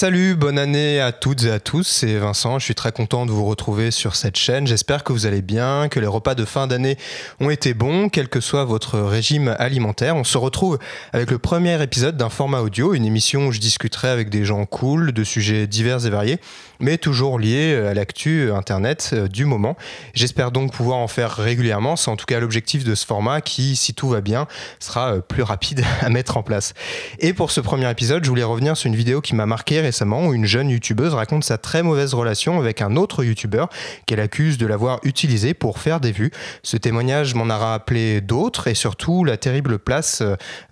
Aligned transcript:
Salut, 0.00 0.34
bonne 0.34 0.58
année 0.58 0.98
à 0.98 1.12
toutes 1.12 1.44
et 1.44 1.50
à 1.50 1.60
tous, 1.60 1.86
c'est 1.86 2.16
Vincent, 2.16 2.58
je 2.58 2.64
suis 2.64 2.74
très 2.74 2.90
content 2.90 3.26
de 3.26 3.32
vous 3.32 3.44
retrouver 3.44 3.90
sur 3.90 4.16
cette 4.16 4.36
chaîne, 4.36 4.66
j'espère 4.66 5.04
que 5.04 5.12
vous 5.12 5.26
allez 5.26 5.42
bien, 5.42 5.90
que 5.90 6.00
les 6.00 6.06
repas 6.06 6.34
de 6.34 6.46
fin 6.46 6.66
d'année 6.66 6.96
ont 7.38 7.50
été 7.50 7.74
bons, 7.74 8.08
quel 8.08 8.30
que 8.30 8.40
soit 8.40 8.64
votre 8.64 8.98
régime 8.98 9.54
alimentaire. 9.58 10.16
On 10.16 10.24
se 10.24 10.38
retrouve 10.38 10.78
avec 11.12 11.30
le 11.30 11.36
premier 11.36 11.82
épisode 11.82 12.16
d'un 12.16 12.30
format 12.30 12.60
audio, 12.60 12.94
une 12.94 13.04
émission 13.04 13.48
où 13.48 13.52
je 13.52 13.60
discuterai 13.60 14.08
avec 14.08 14.30
des 14.30 14.42
gens 14.46 14.64
cool, 14.64 15.12
de 15.12 15.22
sujets 15.22 15.66
divers 15.66 16.06
et 16.06 16.10
variés, 16.10 16.40
mais 16.80 16.98
toujours 16.98 17.38
liés 17.38 17.74
à 17.74 17.94
l'actu 17.94 18.50
Internet 18.52 19.10
euh, 19.12 19.28
du 19.28 19.44
moment. 19.44 19.76
J'espère 20.14 20.50
donc 20.50 20.72
pouvoir 20.72 20.98
en 20.98 21.08
faire 21.08 21.32
régulièrement, 21.32 21.96
c'est 21.96 22.10
en 22.10 22.16
tout 22.16 22.26
cas 22.26 22.40
l'objectif 22.40 22.84
de 22.84 22.94
ce 22.94 23.06
format 23.06 23.40
qui, 23.40 23.76
si 23.76 23.94
tout 23.94 24.08
va 24.08 24.20
bien, 24.20 24.46
sera 24.78 25.14
euh, 25.14 25.20
plus 25.20 25.42
rapide 25.42 25.84
à 26.00 26.08
mettre 26.08 26.36
en 26.36 26.42
place. 26.42 26.74
Et 27.18 27.32
pour 27.32 27.50
ce 27.50 27.60
premier 27.60 27.90
épisode, 27.90 28.24
je 28.24 28.28
voulais 28.28 28.42
revenir 28.42 28.76
sur 28.76 28.88
une 28.88 28.96
vidéo 28.96 29.20
qui 29.20 29.34
m'a 29.34 29.46
marqué 29.46 29.80
récemment 29.80 30.26
où 30.26 30.34
une 30.34 30.46
jeune 30.46 30.70
youtubeuse 30.70 31.14
raconte 31.14 31.44
sa 31.44 31.58
très 31.58 31.82
mauvaise 31.82 32.14
relation 32.14 32.58
avec 32.58 32.82
un 32.82 32.96
autre 32.96 33.24
youtubeur 33.24 33.68
qu'elle 34.06 34.20
accuse 34.20 34.58
de 34.58 34.66
l'avoir 34.66 35.00
utilisé 35.04 35.54
pour 35.54 35.78
faire 35.78 36.00
des 36.00 36.12
vues. 36.12 36.30
Ce 36.62 36.76
témoignage 36.76 37.34
m'en 37.34 37.48
a 37.50 37.56
rappelé 37.56 38.20
d'autres 38.20 38.68
et 38.68 38.74
surtout 38.74 39.24
la 39.24 39.36
terrible 39.36 39.78
place 39.78 40.22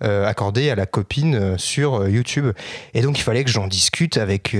euh, 0.03 0.25
accordée 0.25 0.69
à 0.69 0.75
la 0.75 0.85
copine 0.85 1.35
euh, 1.35 1.57
sur 1.57 2.01
euh, 2.01 2.09
YouTube. 2.09 2.47
Et 2.93 3.01
donc 3.01 3.19
il 3.19 3.21
fallait 3.21 3.43
que 3.43 3.49
j'en 3.49 3.67
discute 3.67 4.17
avec 4.17 4.55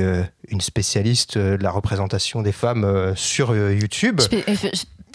une 0.49 0.61
spécialiste 0.61 1.37
de 1.37 1.61
la 1.61 1.71
représentation 1.71 2.41
des 2.41 2.51
femmes 2.51 3.13
sur 3.15 3.55
YouTube. 3.55 4.21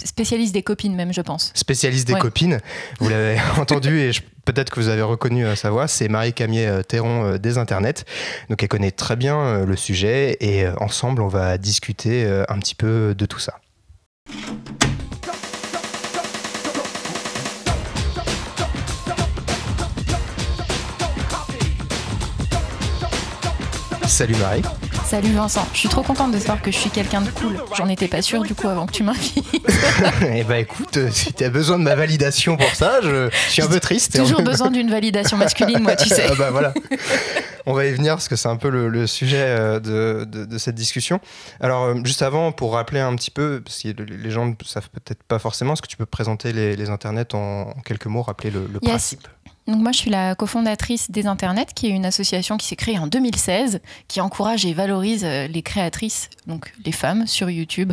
spécialiste 0.02 0.54
des 0.54 0.62
copines 0.62 0.94
même, 0.94 1.12
je 1.12 1.20
pense. 1.20 1.52
Spécialiste 1.54 2.06
des 2.06 2.14
copines, 2.14 2.60
vous 3.00 3.08
l'avez 3.08 3.38
entendu 3.58 4.00
et 4.00 4.10
peut-être 4.44 4.70
que 4.70 4.80
vous 4.80 4.88
avez 4.88 5.02
reconnu 5.02 5.44
sa 5.56 5.70
voix, 5.70 5.88
c'est 5.88 6.08
Marie 6.08 6.32
Camier 6.32 6.80
Théron 6.86 7.36
des 7.36 7.58
Internets. 7.58 8.04
Donc 8.50 8.62
elle 8.62 8.68
connaît 8.68 8.90
très 8.90 9.16
bien 9.16 9.64
le 9.64 9.76
sujet 9.76 10.36
et 10.40 10.66
ensemble 10.78 11.22
on 11.22 11.28
va 11.28 11.58
discuter 11.58 12.26
un 12.48 12.58
petit 12.58 12.74
peu 12.74 13.14
de 13.16 13.26
tout 13.26 13.38
ça. 13.38 13.60
Salut 24.14 24.36
Marie. 24.36 24.62
Salut 25.04 25.32
Vincent, 25.32 25.66
je 25.72 25.78
suis 25.78 25.88
trop 25.88 26.02
contente 26.02 26.32
de 26.32 26.38
savoir 26.38 26.62
que 26.62 26.72
je 26.72 26.78
suis 26.78 26.90
quelqu'un 26.90 27.20
de 27.20 27.30
cool. 27.30 27.56
J'en 27.76 27.88
étais 27.88 28.08
pas 28.08 28.22
sûre 28.22 28.42
du 28.42 28.54
coup 28.54 28.68
avant 28.68 28.86
que 28.86 28.92
tu 28.92 29.02
m'invites. 29.02 29.44
eh 30.34 30.42
bah 30.44 30.58
écoute, 30.58 30.96
euh, 30.96 31.10
si 31.10 31.32
tu 31.32 31.44
as 31.44 31.50
besoin 31.50 31.78
de 31.78 31.84
ma 31.84 31.94
validation 31.94 32.56
pour 32.56 32.74
ça, 32.74 33.00
je, 33.02 33.28
suis 33.48 33.62
un 33.62 33.66
peu 33.66 33.80
triste. 33.80 34.16
Toujours 34.18 34.42
besoin 34.42 34.70
d'une 34.70 34.90
validation 34.90 35.36
masculine, 35.36 35.80
moi, 35.80 35.94
tu 35.94 36.08
sais. 36.08 36.26
ah 36.30 36.34
bah 36.38 36.50
voilà. 36.50 36.72
On 37.66 37.74
va 37.74 37.86
y 37.86 37.92
venir 37.92 38.14
parce 38.14 38.28
que 38.28 38.36
c'est 38.36 38.48
un 38.48 38.56
peu 38.56 38.68
le, 38.68 39.06
sujet 39.06 39.44
euh, 39.46 39.78
de, 39.80 40.58
cette 40.58 40.74
discussion. 40.74 41.20
Alors, 41.60 41.84
euh, 41.84 41.94
juste 42.04 42.22
avant, 42.22 42.52
pour 42.52 42.72
rappeler 42.72 43.00
un 43.00 43.14
petit 43.14 43.30
peu, 43.30 43.62
parce 43.64 43.82
que 43.82 44.02
les 44.02 44.30
gens 44.30 44.46
ne 44.46 44.54
savent 44.64 44.90
peut-être 44.90 45.22
pas 45.22 45.38
forcément, 45.38 45.74
est-ce 45.74 45.82
que 45.82 45.86
tu 45.86 45.96
peux 45.96 46.06
présenter 46.06 46.52
les, 46.52 46.90
internets 46.90 47.34
en, 47.34 47.72
quelques 47.84 48.06
mots, 48.06 48.22
rappeler 48.22 48.50
le, 48.50 48.80
principe? 48.80 49.28
Donc 49.66 49.80
moi, 49.80 49.92
je 49.92 49.98
suis 49.98 50.10
la 50.10 50.34
cofondatrice 50.34 51.10
des 51.10 51.26
Internets, 51.26 51.72
qui 51.74 51.86
est 51.86 51.90
une 51.90 52.04
association 52.04 52.58
qui 52.58 52.66
s'est 52.66 52.76
créée 52.76 52.98
en 52.98 53.06
2016, 53.06 53.80
qui 54.08 54.20
encourage 54.20 54.66
et 54.66 54.74
valorise 54.74 55.24
euh, 55.24 55.46
les 55.46 55.62
créatrices, 55.62 56.28
donc 56.46 56.72
les 56.84 56.92
femmes, 56.92 57.26
sur 57.26 57.48
YouTube. 57.48 57.92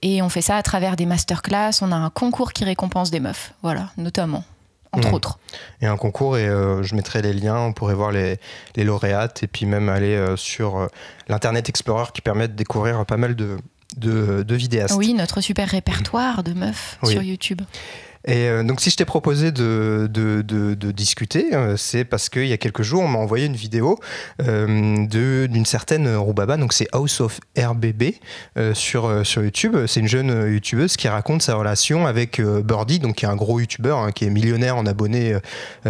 Et 0.00 0.22
on 0.22 0.28
fait 0.28 0.42
ça 0.42 0.56
à 0.56 0.62
travers 0.62 0.94
des 0.94 1.06
masterclass. 1.06 1.72
On 1.80 1.90
a 1.90 1.96
un 1.96 2.10
concours 2.10 2.52
qui 2.52 2.64
récompense 2.64 3.10
des 3.10 3.18
meufs, 3.18 3.52
voilà, 3.62 3.90
notamment. 3.96 4.44
Entre 4.92 5.10
mmh. 5.10 5.14
autres. 5.14 5.38
Et 5.80 5.86
un 5.86 5.96
concours, 5.96 6.36
et 6.36 6.46
euh, 6.46 6.82
je 6.82 6.94
mettrai 6.94 7.22
les 7.22 7.32
liens, 7.32 7.58
on 7.58 7.72
pourrait 7.72 7.94
voir 7.94 8.12
les, 8.12 8.38
lauréates, 8.76 9.42
et 9.42 9.46
puis 9.46 9.64
même 9.64 9.88
aller 9.88 10.14
euh, 10.14 10.36
sur 10.36 10.86
l'Internet 11.28 11.68
Explorer 11.68 12.10
qui 12.12 12.20
permet 12.20 12.46
de 12.46 12.52
découvrir 12.52 13.04
pas 13.06 13.16
mal 13.16 13.34
de, 13.34 13.56
de, 13.96 14.54
vidéastes. 14.54 14.94
Oui, 14.96 15.14
notre 15.14 15.40
super 15.40 15.68
répertoire 15.68 16.42
de 16.42 16.52
meufs 16.52 16.98
sur 17.02 17.22
YouTube. 17.22 17.62
Et 18.24 18.48
euh, 18.48 18.62
donc, 18.62 18.80
si 18.80 18.90
je 18.90 18.96
t'ai 18.96 19.04
proposé 19.04 19.50
de, 19.50 20.08
de, 20.10 20.42
de, 20.42 20.92
discuter, 20.92 21.54
euh, 21.54 21.76
c'est 21.76 22.04
parce 22.04 22.28
qu'il 22.28 22.46
y 22.46 22.52
a 22.52 22.56
quelques 22.56 22.82
jours, 22.82 23.02
on 23.02 23.08
m'a 23.08 23.18
envoyé 23.18 23.46
une 23.46 23.56
vidéo 23.56 23.98
euh, 24.46 25.06
d'une 25.06 25.66
certaine 25.66 26.14
Roubaba, 26.14 26.56
donc 26.56 26.72
c'est 26.72 26.88
House 26.92 27.20
of 27.20 27.40
RBB 27.58 28.14
sur, 28.74 29.26
sur 29.26 29.42
YouTube. 29.42 29.76
C'est 29.86 30.00
une 30.00 30.08
jeune 30.08 30.52
YouTubeuse 30.52 30.96
qui 30.96 31.08
raconte 31.08 31.42
sa 31.42 31.54
relation 31.54 32.06
avec 32.06 32.40
Birdie, 32.40 32.98
donc 32.98 33.16
qui 33.16 33.24
est 33.24 33.28
un 33.28 33.36
gros 33.36 33.58
YouTuber, 33.60 33.94
hein, 33.96 34.12
qui 34.12 34.24
est 34.24 34.30
millionnaire 34.30 34.76
en 34.76 34.86
abonnés 34.86 35.36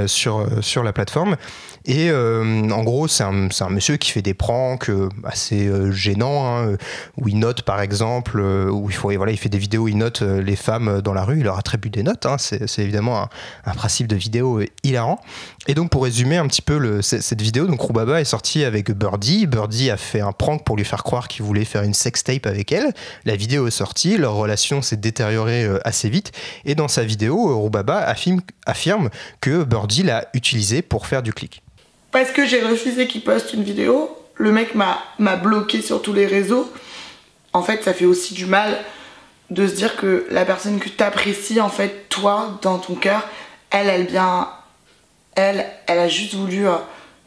sur, 0.06 0.46
sur 0.62 0.82
la 0.82 0.92
plateforme. 0.92 1.36
Et 1.84 2.10
en 2.12 2.82
gros, 2.82 3.08
c'est 3.08 3.24
un, 3.24 3.48
un, 3.60 3.68
monsieur 3.68 3.96
qui 3.96 4.10
fait 4.10 4.22
des 4.22 4.34
pranks 4.34 4.90
assez 5.24 5.70
gênants, 5.90 6.46
hein, 6.46 6.76
où 7.16 7.28
il 7.28 7.38
note 7.38 7.62
par 7.62 7.80
exemple, 7.80 8.40
où 8.40 8.88
il, 8.88 8.94
faut, 8.94 9.10
voilà, 9.16 9.32
il 9.32 9.38
fait 9.38 9.48
des 9.48 9.58
vidéos 9.58 9.84
où 9.84 9.88
il 9.88 9.98
note 9.98 10.22
les 10.22 10.56
femmes 10.56 11.00
dans 11.02 11.14
la 11.14 11.24
rue, 11.24 11.38
il 11.38 11.44
leur 11.44 11.58
attribue 11.58 11.90
des 11.90 12.02
notes. 12.02 12.21
Hein, 12.26 12.36
c'est 12.38 12.78
évidemment 12.78 13.28
un, 13.64 13.74
principe 13.74 14.06
de 14.06 14.16
vidéo 14.16 14.60
hilarant. 14.82 15.20
Et 15.66 15.74
donc 15.74 15.90
pour 15.90 16.04
résumer 16.04 16.36
un 16.36 16.46
petit 16.46 16.62
peu 16.62 17.02
cette 17.02 17.40
vidéo, 17.40 17.66
donc 17.66 17.80
Roubaba 17.80 18.20
est 18.20 18.24
sorti 18.24 18.64
avec 18.64 18.90
Birdie. 18.90 19.46
Birdie 19.46 19.90
a 19.90 19.96
fait 19.96 20.20
un 20.20 20.32
prank 20.32 20.64
pour 20.64 20.76
lui 20.76 20.84
faire 20.84 21.04
croire 21.04 21.28
qu'il 21.28 21.44
voulait 21.44 21.64
faire 21.64 21.82
une 21.82 21.94
sextape 21.94 22.46
avec 22.46 22.72
elle. 22.72 22.92
La 23.24 23.36
vidéo 23.36 23.66
est 23.66 23.72
sortie, 23.72 24.16
leur 24.16 24.34
relation 24.34 24.82
s'est 24.82 24.96
détériorée 24.96 25.64
euh, 25.64 25.78
assez 25.84 26.08
vite. 26.08 26.32
Et 26.64 26.74
dans 26.74 26.88
sa 26.88 27.04
vidéo, 27.04 27.58
Roubaba 27.58 27.98
affirme, 27.98 28.40
affirme 28.66 29.10
que 29.40 29.64
Birdie 29.64 30.02
l'a 30.02 30.28
utilisé 30.34 30.82
pour 30.82 31.06
faire 31.06 31.22
du 31.22 31.32
clic. 31.32 31.62
Parce 32.10 32.30
que 32.30 32.46
j'ai 32.46 32.62
refusé 32.62 33.06
qu'il 33.06 33.22
poste 33.22 33.54
une 33.54 33.62
vidéo, 33.62 34.10
le 34.36 34.52
mec 34.52 34.74
m'a 34.74 35.36
bloqué 35.36 35.80
sur 35.80 36.02
tous 36.02 36.12
les 36.12 36.26
réseaux. 36.26 36.70
En 37.52 37.62
fait, 37.62 37.82
ça 37.82 37.94
fait 37.94 38.04
aussi 38.04 38.34
du 38.34 38.46
mal 38.46 38.78
de 39.52 39.66
se 39.66 39.74
dire 39.74 39.96
que 39.96 40.26
la 40.30 40.44
personne 40.44 40.78
que 40.78 40.88
tu 40.88 41.02
apprécies, 41.02 41.60
en 41.60 41.68
fait, 41.68 42.08
toi, 42.08 42.58
dans 42.62 42.78
ton 42.78 42.94
cœur, 42.94 43.28
elle, 43.70 43.88
elle 43.88 44.06
bien. 44.06 44.48
Elle, 45.34 45.64
elle 45.86 45.98
a 45.98 46.08
juste 46.08 46.34
voulu 46.34 46.66
euh, 46.66 46.76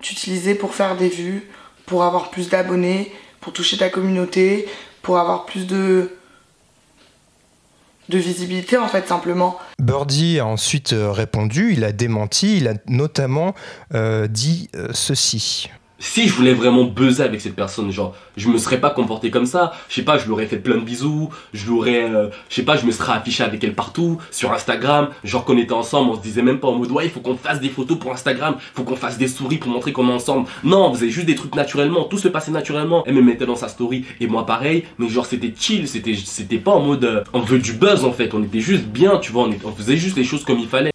t'utiliser 0.01 0.55
pour 0.55 0.73
faire 0.73 0.95
des 0.95 1.09
vues, 1.09 1.49
pour 1.85 2.03
avoir 2.03 2.29
plus 2.29 2.49
d'abonnés, 2.49 3.11
pour 3.41 3.53
toucher 3.53 3.77
ta 3.77 3.89
communauté, 3.89 4.67
pour 5.01 5.19
avoir 5.19 5.45
plus 5.45 5.67
de 5.67 6.11
de 8.07 8.19
visibilité 8.19 8.77
en 8.77 8.87
fait 8.87 9.07
simplement. 9.07 9.57
Birdie 9.79 10.39
a 10.39 10.45
ensuite 10.45 10.93
euh, 10.93 11.11
répondu, 11.11 11.73
il 11.73 11.83
a 11.83 11.91
démenti, 11.91 12.57
il 12.57 12.67
a 12.67 12.75
notamment 12.85 13.55
euh, 13.95 14.27
dit 14.27 14.69
ceci 14.93 15.71
si 15.99 16.27
je 16.27 16.33
voulais 16.33 16.53
vraiment 16.53 16.83
buzzer 16.83 17.23
avec 17.23 17.41
cette 17.41 17.55
personne, 17.55 17.91
genre, 17.91 18.15
je 18.37 18.49
me 18.49 18.57
serais 18.57 18.79
pas 18.79 18.89
comporté 18.89 19.31
comme 19.31 19.45
ça. 19.45 19.71
Je 19.89 19.95
sais 19.95 20.01
pas, 20.01 20.17
je 20.17 20.25
lui 20.25 20.31
aurais 20.31 20.45
fait 20.45 20.57
plein 20.57 20.75
de 20.75 20.81
bisous. 20.81 21.29
Je 21.53 21.67
l'aurais, 21.67 22.03
euh, 22.03 22.29
je 22.49 22.55
sais 22.55 22.63
pas, 22.63 22.75
je 22.75 22.85
me 22.85 22.91
serais 22.91 23.13
affiché 23.13 23.43
avec 23.43 23.63
elle 23.63 23.73
partout, 23.73 24.19
sur 24.31 24.51
Instagram. 24.51 25.09
Genre 25.23 25.45
qu'on 25.45 25.57
était 25.57 25.73
ensemble, 25.73 26.11
on 26.11 26.15
se 26.15 26.21
disait 26.21 26.41
même 26.41 26.59
pas 26.59 26.67
en 26.67 26.75
mode, 26.75 26.91
ouais, 26.91 27.05
il 27.05 27.11
faut 27.11 27.21
qu'on 27.21 27.37
fasse 27.37 27.59
des 27.59 27.69
photos 27.69 27.97
pour 27.97 28.11
Instagram. 28.11 28.57
Faut 28.73 28.83
qu'on 28.83 28.95
fasse 28.95 29.17
des 29.17 29.27
souris 29.27 29.57
pour 29.57 29.71
montrer 29.71 29.93
qu'on 29.93 30.09
est 30.09 30.13
ensemble. 30.13 30.47
Non, 30.63 30.89
on 30.89 30.93
faisait 30.93 31.09
juste 31.09 31.27
des 31.27 31.35
trucs 31.35 31.55
naturellement. 31.55 32.03
Tout 32.03 32.17
se 32.17 32.27
passait 32.27 32.51
naturellement. 32.51 33.03
Elle 33.05 33.15
me 33.15 33.21
mettait 33.21 33.45
dans 33.45 33.55
sa 33.55 33.69
story 33.69 34.05
et 34.19 34.27
moi 34.27 34.45
pareil. 34.45 34.83
Mais 34.97 35.07
genre, 35.07 35.25
c'était 35.25 35.53
chill. 35.57 35.87
C'était, 35.87 36.15
c'était 36.15 36.57
pas 36.57 36.71
en 36.71 36.81
mode, 36.81 37.05
euh, 37.05 37.23
on 37.33 37.39
veut 37.39 37.59
du 37.59 37.73
buzz 37.73 38.03
en 38.03 38.11
fait. 38.11 38.33
On 38.33 38.43
était 38.43 38.59
juste 38.59 38.85
bien, 38.85 39.17
tu 39.17 39.31
vois. 39.31 39.47
On 39.63 39.71
faisait 39.71 39.97
juste 39.97 40.17
les 40.17 40.23
choses 40.23 40.43
comme 40.43 40.59
il 40.59 40.67
fallait. 40.67 40.94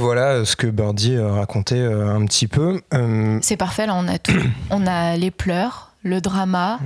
Voilà 0.00 0.46
ce 0.46 0.56
que 0.56 0.66
Birdie 0.66 1.18
racontait 1.18 1.74
euh, 1.74 2.14
un 2.14 2.24
petit 2.24 2.48
peu. 2.48 2.80
Euh, 2.94 3.38
C'est 3.42 3.58
parfait, 3.58 3.86
là 3.86 3.94
on 3.94 4.08
a 4.08 4.18
tout. 4.18 4.32
on 4.70 4.86
a 4.86 5.18
les 5.18 5.30
pleurs, 5.30 5.92
le 6.02 6.22
drama, 6.22 6.80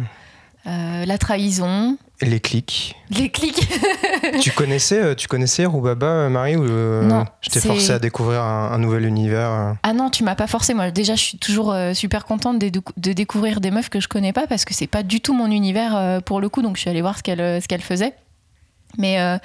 euh, 0.67 1.05
la 1.07 1.17
trahison. 1.17 1.97
Les 2.21 2.41
clics. 2.41 2.97
Les 3.11 3.29
clics. 3.29 3.69
tu 4.41 4.51
connaissais, 4.51 5.15
tu 5.15 5.29
connaissais 5.29 5.65
Roubaba, 5.65 6.29
Marie 6.29 6.57
ou 6.57 6.65
Non. 6.65 7.25
Je 7.41 7.51
t'ai 7.51 7.61
forcé 7.61 7.93
à 7.93 8.01
découvrir 8.01 8.43
un, 8.43 8.79
nouvel 8.79 9.05
univers. 9.05 9.77
Ah 9.85 9.93
non, 9.93 10.11
tu 10.11 10.25
m'as 10.25 10.35
pas 10.35 10.49
forcé. 10.49 10.75
Moi, 10.75 10.91
déjà, 10.91 11.15
je 11.15 11.23
suis 11.23 11.39
toujours 11.39 11.75
super 11.93 12.25
contente 12.25 12.59
de, 12.59 12.71
de, 12.97 13.13
découvrir 13.13 13.61
des 13.61 13.71
meufs 13.71 13.91
que 13.91 14.01
je 14.01 14.09
connais 14.09 14.33
pas 14.33 14.47
parce 14.49 14.65
que 14.65 14.75
c'est 14.75 14.87
pas 14.87 15.03
du 15.03 15.21
tout 15.21 15.35
mon 15.35 15.51
univers 15.51 16.21
pour 16.25 16.41
le 16.41 16.49
coup. 16.49 16.63
Donc, 16.63 16.77
je 16.77 16.83
suis 16.83 16.91
allée 16.91 17.03
voir 17.03 17.19
ce 17.19 17.23
qu'elle 17.23 17.63
ce 17.63 17.69
qu'elle 17.69 17.83
faisait. 17.83 18.15
Mais 18.99 19.21
euh, 19.21 19.39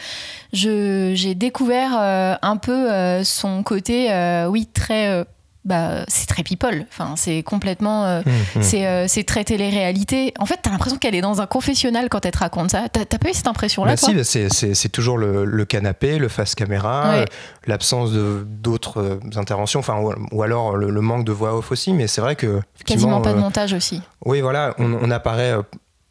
j'ai 0.53 1.35
découvert 1.35 1.91
euh, 1.99 2.35
un 2.41 2.57
peu 2.57 2.91
euh, 2.91 3.23
son 3.23 3.63
côté, 3.63 4.09
oui, 4.47 4.67
très. 4.73 5.25
bah, 5.65 6.03
c'est 6.07 6.27
très 6.27 6.43
people. 6.43 6.85
Enfin, 6.89 7.15
c'est 7.15 7.43
complètement. 7.43 8.19
Mmh, 8.19 8.59
mmh. 8.59 9.07
C'est 9.07 9.23
très 9.25 9.43
télé-réalité. 9.43 10.33
En 10.39 10.45
fait, 10.45 10.59
t'as 10.61 10.71
l'impression 10.71 10.97
qu'elle 10.97 11.15
est 11.15 11.21
dans 11.21 11.41
un 11.41 11.47
confessionnel 11.47 12.09
quand 12.09 12.25
elle 12.25 12.31
te 12.31 12.39
raconte 12.39 12.71
ça. 12.71 12.87
T'as 12.89 13.05
pas 13.05 13.29
eu 13.29 13.33
cette 13.33 13.47
impression-là 13.47 13.95
bah 13.95 14.23
Si, 14.23 14.47
c'est 14.49 14.89
toujours 14.89 15.17
le, 15.17 15.65
canapé, 15.65 16.17
le 16.17 16.27
face 16.27 16.55
caméra, 16.55 17.25
l'absence 17.65 18.11
d'autres 18.11 19.19
interventions, 19.35 19.79
enfin, 19.79 19.99
ou, 20.31 20.43
alors 20.43 20.75
le, 20.75 21.01
manque 21.01 21.25
de 21.25 21.31
voix 21.31 21.55
off 21.55 21.71
aussi. 21.71 21.93
Mais 21.93 22.07
c'est 22.07 22.21
vrai 22.21 22.35
que. 22.35 22.61
Quasiment 22.85 23.21
pas 23.21 23.33
de 23.33 23.39
montage 23.39 23.73
aussi. 23.73 24.01
Oui, 24.25 24.41
voilà, 24.41 24.75
on, 24.77 24.93
on 24.93 25.11
apparaît 25.11 25.55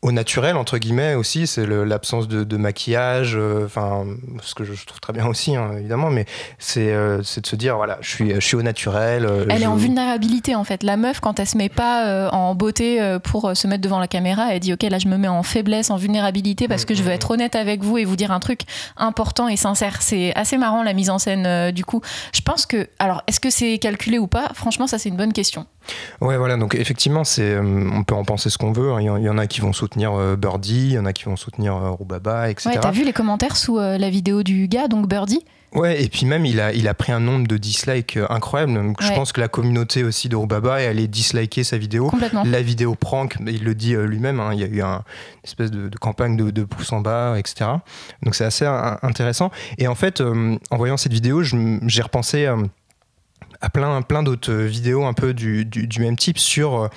au 0.01 0.13
naturel 0.13 0.57
entre 0.57 0.79
guillemets 0.79 1.15
aussi 1.15 1.49
c'est 1.49 1.67
l'absence 1.67 2.29
de, 2.29 2.45
de 2.45 2.57
maquillage 2.57 3.33
euh, 3.35 3.65
enfin 3.67 4.05
ce 4.45 4.55
que 4.55 4.63
je, 4.63 4.73
je 4.75 4.87
trouve 4.87 5.01
très 5.01 5.13
bien 5.13 5.27
aussi 5.27 5.57
hein, 5.57 5.73
évidemment 5.77 6.09
mais 6.11 6.25
c'est 6.59 6.93
euh, 6.93 7.23
c'est 7.25 7.41
de 7.41 7.47
se 7.49 7.57
dire 7.57 7.75
voilà 7.77 7.99
je 8.01 8.09
suis 8.09 8.33
je 8.35 8.39
suis 8.41 8.55
au 8.55 8.63
naturel 8.63 9.25
euh, 9.27 9.45
Elle 9.51 9.59
je- 9.59 9.63
est 9.65 9.67
en 9.67 9.75
vulnérabilité 9.75 10.55
en 10.55 10.63
fait. 10.63 10.85
La 10.85 10.97
meuf, 10.97 11.19
quand 11.19 11.41
elle 11.41 11.49
se 11.49 11.57
met 11.59 11.69
pas 11.69 12.31
en 12.33 12.55
beauté 12.55 13.19
pour 13.25 13.57
se 13.57 13.67
mettre 13.67 13.83
devant 13.83 13.99
la 13.99 14.07
caméra, 14.09 14.55
elle 14.55 14.61
dit 14.61 14.73
ok 14.73 14.83
là 14.85 14.99
je 15.01 15.09
me 15.09 15.17
mets 15.17 15.27
en 15.29 15.43
faiblesse, 15.43 15.91
en 15.91 15.97
vulnérabilité 15.97 16.69
parce 16.69 16.85
que 16.85 16.95
je 16.95 17.03
veux 17.03 17.11
être 17.13 17.33
honnête 17.33 17.57
avec 17.57 17.83
vous 17.83 17.99
et 17.99 18.05
vous 18.05 18.17
dire 18.17 18.31
un 18.31 18.41
truc 18.41 18.61
important 18.97 19.49
et 19.49 19.57
sincère. 19.57 20.01
C'est 20.01 20.33
assez 20.37 20.59
marrant 20.59 20.83
la 20.85 20.93
mise 20.93 21.11
en 21.11 21.19
scène 21.19 21.71
du 21.73 21.85
coup. 21.85 22.01
Je 22.33 22.41
pense 22.41 22.67
que 22.67 22.89
alors 22.99 23.23
est-ce 23.27 23.41
que 23.41 23.51
c'est 23.51 23.79
calculé 23.79 24.19
ou 24.19 24.27
pas? 24.29 24.51
Franchement 24.55 24.87
ça 24.87 24.99
c'est 24.99 25.09
une 25.09 25.17
bonne 25.17 25.33
question. 25.33 25.67
Ouais, 26.21 26.37
voilà, 26.37 26.57
donc 26.57 26.75
effectivement, 26.75 27.25
c'est, 27.25 27.55
euh, 27.55 27.91
on 27.93 28.03
peut 28.05 28.15
en 28.15 28.25
penser 28.25 28.51
ce 28.51 28.59
qu'on 28.59 28.73
veut. 28.73 28.93
hein. 28.93 29.01
Il 29.01 29.05
y, 29.05 29.29
en- 29.31 29.39
a 29.39 29.47
qui 29.47 29.61
vont 29.61 29.73
soutenir 29.73 30.13
euh, 30.15 30.37
Birdie, 30.37 30.87
il 30.89 30.93
y 30.93 30.99
en 30.99 31.07
a 31.07 31.13
qui 31.13 31.25
vont 31.25 31.37
soutenir 31.37 31.75
euh, 31.77 31.91
Roubaba, 31.91 32.51
etc. 32.51 32.71
Ouais, 32.71 32.81
t'as 32.81 32.91
vu 32.91 33.05
les 33.05 33.13
commentaires 33.13 33.57
sous 33.57 33.79
la 33.79 34.11
vidéo 34.11 34.43
du 34.43 34.69
gars 34.69 34.89
donc 34.89 35.09
Birdie? 35.09 35.45
Ouais, 35.75 36.03
et 36.03 36.09
puis 36.09 36.25
même, 36.25 36.47
il 36.47 36.61
a, 36.61 36.73
il 36.73 36.89
a 36.89 36.95
pris 36.95 37.13
un 37.13 37.21
nombre 37.21 37.47
de 37.47 37.59
dislikes 37.59 38.19
incroyable. 38.31 38.73
Donc, 38.73 39.03
Je 39.03 39.13
pense 39.13 39.33
que 39.33 39.41
la 39.41 39.49
communauté 39.49 40.03
aussi 40.03 40.31
de 40.31 40.35
Roubaba 40.35 40.81
est 40.83 40.87
allée 40.87 41.07
disliker 41.09 41.63
sa 41.63 41.77
vidéo. 41.77 42.09
complètement. 42.09 42.43
La 42.47 42.63
vidéo 42.63 42.95
prank, 42.95 43.37
il 43.47 43.65
le 43.65 43.75
dit 43.75 43.95
lui-même, 43.95 44.41
hein, 44.41 44.51
il 44.55 44.61
y 44.61 44.65
a 44.65 44.67
eu 44.67 44.81
un, 44.81 44.95
une 44.97 45.45
espèce 45.45 45.71
de, 45.71 45.89
de 45.91 45.97
campagne 45.99 46.37
de, 46.39 46.51
de 46.51 46.65
pouces 46.65 46.91
en 46.93 47.01
bas, 47.03 47.35
etc. 47.39 47.71
Donc 48.23 48.35
c'est 48.35 48.47
assez 48.47 48.65
intéressant. 49.03 49.51
Et 49.77 49.89
en 49.89 49.95
fait, 49.95 50.23
euh, 50.23 50.57
en 50.71 50.77
voyant 50.79 50.97
cette 50.97 51.13
vidéo, 51.13 51.43
j'ai 51.43 52.03
repensé 52.03 52.47
euh, 52.47 52.57
à 53.61 53.71
plein, 53.71 54.03
plein 54.03 54.23
d'autres 54.23 54.53
vidéos 54.55 55.05
un 55.05 55.13
peu 55.15 55.35
du, 55.35 55.65
du- 55.65 55.87
du 55.87 56.01
même 56.01 56.17
type 56.17 56.39
sur 56.39 56.89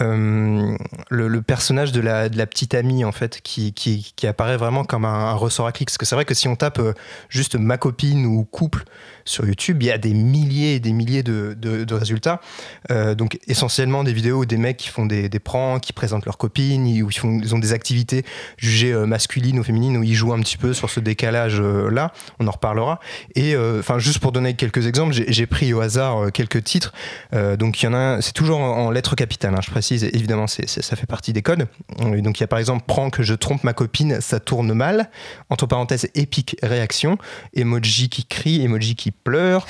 euh, 0.00 0.76
le, 1.08 1.42
personnage 1.42 1.90
de 1.90 2.00
la, 2.00 2.28
petite 2.46 2.74
amie, 2.74 3.04
en 3.04 3.12
fait, 3.12 3.40
qui, 3.42 3.72
qui, 3.72 4.26
apparaît 4.26 4.56
vraiment 4.56 4.84
comme 4.84 5.04
un, 5.04 5.32
ressort 5.32 5.66
à 5.66 5.72
clics. 5.72 5.88
Parce 5.88 5.98
que 5.98 6.06
c'est 6.06 6.14
vrai 6.14 6.24
que 6.24 6.34
si 6.34 6.46
on 6.46 6.54
tape 6.54 6.78
euh, 6.78 6.92
juste 7.28 7.56
ma 7.56 7.76
copine 7.76 8.26
ou 8.26 8.44
couple 8.44 8.84
sur 9.24 9.44
YouTube, 9.46 9.82
il 9.82 9.86
y 9.86 9.90
a 9.90 9.98
des 9.98 10.14
milliers 10.14 10.74
et 10.76 10.80
des 10.80 10.92
milliers 10.92 11.22
de, 11.22 11.94
résultats. 11.94 12.40
Euh, 12.90 13.14
donc 13.14 13.38
essentiellement 13.48 14.04
des 14.04 14.12
vidéos 14.12 14.38
où 14.40 14.46
des 14.46 14.56
mecs 14.56 14.76
qui 14.76 14.88
font 14.88 15.06
des, 15.06 15.28
des 15.28 15.38
pranks, 15.40 15.82
qui 15.82 15.92
présentent 15.92 16.24
leur 16.24 16.38
copine, 16.38 16.86
ils- 16.86 17.02
où 17.02 17.10
ils, 17.10 17.18
font, 17.18 17.38
ils 17.42 17.54
ont 17.54 17.58
des 17.58 17.72
activités 17.72 18.24
jugées 18.58 18.94
masculines 18.94 19.58
ou 19.58 19.64
féminines, 19.64 19.96
où 19.96 20.02
ils 20.04 20.14
jouent 20.14 20.32
un 20.32 20.40
petit 20.40 20.56
peu 20.56 20.72
sur 20.72 20.88
ce 20.88 21.00
décalage-là. 21.00 22.12
On 22.38 22.46
en 22.46 22.50
reparlera. 22.50 23.00
Et 23.34 23.56
enfin, 23.56 23.98
juste 23.98 24.20
pour 24.20 24.32
donner 24.32 24.54
quelques 24.54 24.86
exemples, 24.86 25.14
j'ai 25.14 25.46
pris 25.46 25.74
au 25.74 25.80
hasard 25.80 26.32
quelques 26.32 26.62
titres. 26.64 26.92
Donc 27.32 27.82
il 27.82 27.86
y 27.86 27.88
en 27.88 27.94
a, 27.94 28.20
c'est 28.20 28.32
toujours 28.32 28.60
en, 28.60 28.86
en 28.86 28.90
lettres 28.90 29.16
capitales. 29.16 29.54
hein, 29.54 29.60
je 29.62 29.70
précise. 29.80 30.04
Évidemment, 30.04 30.46
ça 30.46 30.96
fait 30.96 31.06
partie 31.06 31.32
des 31.32 31.40
codes. 31.40 31.66
Donc 31.98 32.38
il 32.38 32.42
y 32.42 32.44
a 32.44 32.46
par 32.46 32.58
exemple 32.58 32.84
prank, 32.86 33.22
je 33.22 33.32
trompe 33.32 33.64
ma 33.64 33.72
copine, 33.72 34.20
ça 34.20 34.38
tourne 34.38 34.74
mal. 34.74 35.10
Entre 35.48 35.64
parenthèses, 35.64 36.06
épique 36.14 36.56
réaction. 36.62 37.16
Emoji 37.54 38.10
qui 38.10 38.26
crie, 38.26 38.62
emoji 38.62 38.94
qui 38.94 39.10
pleure. 39.10 39.66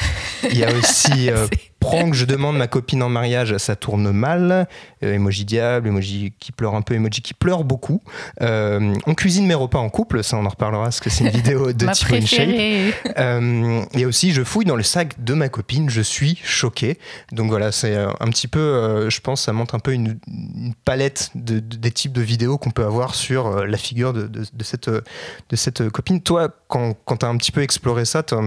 Il 0.51 0.59
y 0.59 0.65
a 0.65 0.73
aussi 0.73 1.31
euh, 1.31 1.47
prank, 1.81 2.15
je 2.15 2.25
demande 2.27 2.57
ma 2.57 2.67
copine 2.69 3.03
en 3.03 3.09
mariage, 3.09 3.57
ça 3.57 3.75
tourne 3.75 4.11
mal. 4.13 4.69
Euh, 5.03 5.15
emoji 5.15 5.45
diable, 5.45 5.89
emoji 5.89 6.33
qui 6.39 6.53
pleure 6.53 6.75
un 6.75 6.83
peu, 6.83 6.95
emoji 6.95 7.23
qui 7.23 7.35
pleure 7.35 7.65
beaucoup. 7.65 8.03
Euh, 8.43 8.95
on 9.07 9.15
cuisine 9.15 9.47
mes 9.47 9.55
repas 9.55 9.79
en 9.79 9.89
couple, 9.89 10.23
ça 10.23 10.37
on 10.37 10.45
en 10.45 10.49
reparlera 10.51 10.85
parce 10.85 11.01
que 11.01 11.09
c'est 11.11 11.25
une 11.25 11.31
vidéo 11.31 11.73
de 11.73 11.87
InShape. 11.89 12.09
préférée. 12.09 12.93
Euh, 13.19 13.83
et 13.95 14.05
aussi, 14.07 14.33
je 14.33 14.45
fouille 14.45 14.67
dans 14.67 14.77
le 14.77 14.83
sac 14.83 15.23
de 15.25 15.35
ma 15.35 15.49
copine, 15.49 15.89
je 15.91 16.03
suis 16.03 16.39
choqué. 16.45 16.99
Donc 17.33 17.49
voilà, 17.51 17.73
c'est 17.73 17.95
euh, 17.97 18.09
un 18.21 18.29
petit 18.29 18.47
peu, 18.49 18.61
euh, 18.61 19.11
je 19.11 19.21
pense, 19.21 19.43
ça 19.43 19.53
montre 19.53 19.75
un 19.75 19.79
peu 19.81 19.93
une, 19.93 20.19
une 20.29 20.75
palette 20.85 21.31
de, 21.35 21.61
de- 21.61 21.77
des 21.77 21.91
types 21.91 22.13
de 22.13 22.21
vidéos 22.23 22.59
qu'on 22.59 22.71
peut 22.71 22.85
avoir 22.85 23.15
sur 23.15 23.47
euh, 23.47 23.65
la 23.67 23.79
figure 23.79 24.13
de, 24.13 24.31
cette, 24.63 24.89
euh, 24.89 25.01
de 25.49 25.57
cette 25.57 25.89
copine. 25.89 26.21
Toi, 26.21 26.51
quand, 26.69 26.95
quand 27.07 27.17
tu 27.19 27.27
as 27.27 27.29
un 27.29 27.37
petit 27.39 27.53
peu 27.53 27.63
exploré 27.63 28.05
ça, 28.05 28.23
t'as- 28.23 28.41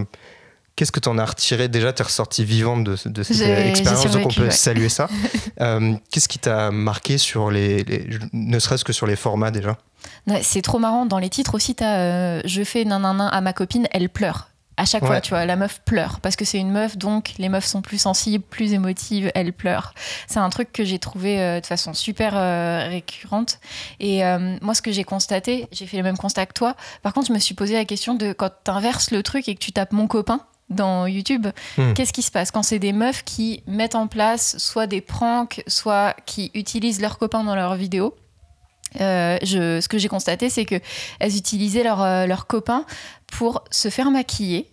Qu'est-ce 0.76 0.92
que 0.92 1.00
tu 1.00 1.08
en 1.10 1.20
as 1.20 1.26
retiré 1.26 1.68
Déjà, 1.68 1.94
tu 1.94 2.02
es 2.02 2.06
ressortie 2.06 2.44
vivante 2.44 2.84
de, 2.84 2.98
de 3.06 3.24
cette 3.24 3.42
euh, 3.42 3.70
expérience, 3.70 4.08
donc 4.12 4.26
on 4.26 4.34
peut 4.34 4.46
ouais. 4.46 4.52
saluer 4.52 4.90
ça. 4.90 5.08
Euh, 5.62 5.94
Qu'est-ce 6.12 6.28
qui 6.28 6.40
t'a 6.40 6.72
marqué 6.72 7.20
sur 7.20 7.52
les, 7.52 7.84
les- 7.84 8.08
ne 8.34 8.58
serait-ce 8.58 8.84
que 8.84 8.92
sur 8.92 9.06
les 9.06 9.16
formats 9.16 9.52
déjà? 9.52 9.78
C'est 10.42 10.64
trop 10.64 10.80
marrant. 10.80 11.06
Dans 11.06 11.20
les 11.20 11.30
titres 11.30 11.54
aussi, 11.54 11.76
t'as 11.76 11.98
euh, 12.00 12.42
Je 12.44 12.64
fais 12.64 12.86
nanana 12.86 13.28
à 13.30 13.40
ma 13.40 13.54
copine, 13.54 13.88
elle 13.92 14.10
pleure. 14.10 14.50
À 14.78 14.86
chaque 14.86 15.06
fois, 15.06 15.22
tu 15.22 15.30
vois, 15.30 15.46
la 15.46 15.56
meuf 15.56 15.82
pleure. 15.86 16.20
Parce 16.22 16.36
que 16.36 16.44
c'est 16.44 16.58
une 16.58 16.72
meuf, 16.72 16.98
donc 16.98 17.34
les 17.38 17.48
meufs 17.50 17.66
sont 17.66 17.84
plus 17.84 18.00
sensibles, 18.00 18.44
plus 18.44 18.74
émotives, 18.74 19.32
elles 19.36 19.54
pleurent. 19.54 19.94
C'est 20.28 20.40
un 20.40 20.50
truc 20.50 20.74
que 20.74 20.84
j'ai 20.84 20.98
trouvé 20.98 21.40
euh, 21.40 21.62
de 21.62 21.66
façon 21.68 21.94
super 21.94 22.34
récurrente. 22.90 23.60
Et 24.00 24.24
moi, 24.62 24.74
ce 24.74 24.82
que 24.82 24.92
j'ai 24.92 25.04
constaté, 25.04 25.68
j'ai 25.72 25.86
fait 25.86 25.98
le 25.98 26.04
même 26.04 26.18
constat 26.18 26.48
que 26.48 26.54
toi. 26.54 26.76
Par 27.04 27.14
contre, 27.14 27.28
je 27.28 27.34
me 27.34 27.40
suis 27.40 27.54
posé 27.54 27.76
la 27.76 27.86
question 27.86 28.16
de 28.16 28.34
quand 28.34 28.50
t'inverses 28.64 29.12
le 29.12 29.22
truc 29.22 29.48
et 29.48 29.54
que 29.54 29.60
tu 29.60 29.72
tapes 29.72 29.92
mon 29.94 30.08
copain 30.08 30.42
dans 30.70 31.06
YouTube, 31.08 31.48
Hmm. 31.78 31.94
qu'est-ce 31.94 32.14
qui 32.14 32.22
se 32.22 32.32
passe 32.32 32.52
quand 32.52 32.64
c'est 32.64 32.80
des 32.80 32.94
meufs 32.94 33.24
qui 33.24 33.64
mettent 33.68 33.96
en 33.96 34.08
place 34.08 34.58
soit 34.58 34.88
des 34.88 35.02
pranks, 35.02 35.62
soit 35.68 36.16
qui 36.26 36.52
utilisent 36.54 37.02
leurs 37.02 37.18
copains 37.18 37.44
dans 37.44 37.56
leurs 37.56 37.76
vidéos? 37.76 38.16
Euh, 39.02 39.38
je, 39.44 39.82
ce 39.82 39.88
que 39.88 39.98
j'ai 39.98 40.08
constaté, 40.08 40.50
c'est 40.50 40.66
que 40.66 40.80
elles 41.20 41.36
utilisaient 41.36 41.84
leurs 41.84 42.02
euh, 42.02 42.26
leurs 42.28 42.46
copains 42.48 42.86
pour 43.28 43.64
se 43.72 43.90
faire 43.90 44.12
maquiller 44.12 44.70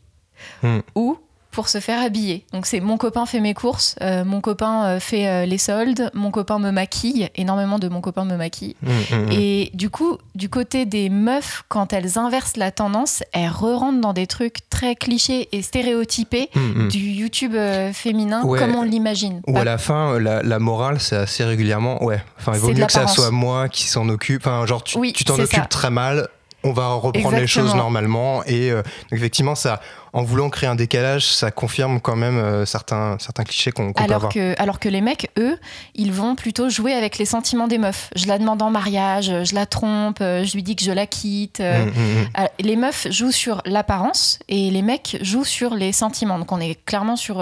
Hmm. 0.63 0.81
ou 0.95 1.19
pour 1.51 1.69
se 1.69 1.81
faire 1.81 2.01
habiller. 2.03 2.45
Donc 2.53 2.67
c'est 2.67 2.81
mon 2.81 2.97
copain 2.97 3.27
fait 3.27 3.41
mes 3.41 3.55
courses, 3.55 3.97
euh, 4.03 4.25
mon 4.25 4.41
copain 4.41 4.85
euh, 4.85 5.01
fait 5.01 5.27
euh, 5.27 5.47
les 5.47 5.59
soldes, 5.59 6.11
mon 6.15 6.31
copain 6.31 6.59
me 6.59 6.71
maquille, 6.71 7.29
énormément 7.37 7.79
de 7.79 7.89
mon 7.89 8.01
copain 8.01 8.25
me 8.25 8.37
maquille. 8.37 8.77
Hum, 8.87 8.93
hum, 9.13 9.23
hum. 9.25 9.33
Et 9.33 9.71
du 9.75 9.91
coup, 9.91 10.19
du 10.35 10.49
côté 10.49 10.87
des 10.87 11.09
meufs, 11.11 11.65
quand 11.69 11.93
elles 11.93 12.19
inversent 12.19 12.57
la 12.57 12.71
tendance, 12.71 13.23
elles 13.33 13.49
re-rentrent 13.49 14.01
dans 14.01 14.13
des 14.13 14.27
trucs 14.27 14.69
très 14.71 14.95
clichés 14.95 15.49
et 15.53 15.63
stéréotypés 15.63 16.51
du 16.91 16.99
YouTube 16.99 17.55
euh, 17.55 17.93
féminin 17.93 18.43
Ouais. 18.45 18.59
comme 18.59 18.75
on 18.75 18.83
l'imagine. 18.83 19.41
Ou 19.47 19.59
à 19.59 19.65
la 19.65 19.77
fin, 19.79 20.19
la, 20.19 20.43
la 20.43 20.59
morale, 20.59 21.01
c'est 21.01 21.17
assez 21.17 21.45
régulièrement, 21.45 22.03
ouais. 22.05 22.23
Enfin, 22.39 22.53
il 22.55 22.59
vaut 22.61 22.73
mieux 22.73 22.87
que 22.87 22.93
ça 22.93 23.07
soit 23.07 23.31
moi 23.31 23.69
qui 23.69 23.85
s'en 23.89 24.09
occupe. 24.09 24.47
Enfin, 24.47 24.65
genre, 24.67 24.83
tu 24.85 24.99
Oui, 24.99 25.13
t'en 25.27 25.35
occupes 25.35 25.49
ça. 25.53 25.67
très 25.67 25.91
mal. 25.91 26.29
On 26.63 26.73
va 26.73 26.89
reprendre 26.95 27.37
les 27.37 27.47
choses 27.47 27.75
normalement. 27.75 28.45
Et 28.45 28.71
euh, 28.71 28.83
donc 28.83 29.13
effectivement, 29.13 29.55
ça, 29.55 29.81
en 30.13 30.23
voulant 30.23 30.51
créer 30.51 30.69
un 30.69 30.75
décalage, 30.75 31.27
ça 31.27 31.51
confirme 31.51 32.01
quand 32.01 32.17
même 32.17 32.37
euh, 32.37 32.67
certains, 32.67 33.17
certains 33.19 33.45
clichés 33.45 33.73
qu'on 33.73 33.93
peut 33.93 34.03
Alors 34.03 34.17
avoir. 34.17 34.33
que, 34.33 34.55
alors 34.61 34.79
que 34.79 34.89
les 34.89 35.01
mecs, 35.01 35.31
eux, 35.39 35.59
ils 35.95 36.13
vont 36.13 36.35
plutôt 36.35 36.69
jouer 36.69 36.93
avec 36.93 37.19
les 37.19 37.25
sentiments 37.25 37.69
des 37.69 37.79
meufs. 37.79 38.11
Je 38.15 38.27
la 38.27 38.39
demande 38.39 38.61
en 38.63 38.71
mariage, 38.71 39.33
je 39.45 39.55
la 39.55 39.67
trompe, 39.67 40.19
euh, 40.21 40.45
je 40.45 40.55
lui 40.55 40.63
dis 40.63 40.77
que 40.77 40.85
je 40.85 40.93
la 40.93 41.07
quitte. 41.07 41.61
Hum, 41.61 41.89
hum, 41.89 42.27
hum. 42.37 42.47
Les 42.59 42.77
meufs 42.77 43.11
jouent 43.11 43.33
sur 43.33 43.63
l'apparence 43.65 44.39
et 44.49 44.71
les 44.71 44.83
mecs 44.83 45.19
jouent 45.23 45.45
sur 45.45 45.75
les 45.75 45.93
sentiments. 45.93 46.39
Donc 46.39 46.53
on 46.53 46.61
est 46.61 46.79
clairement 46.85 47.17
sur 47.17 47.41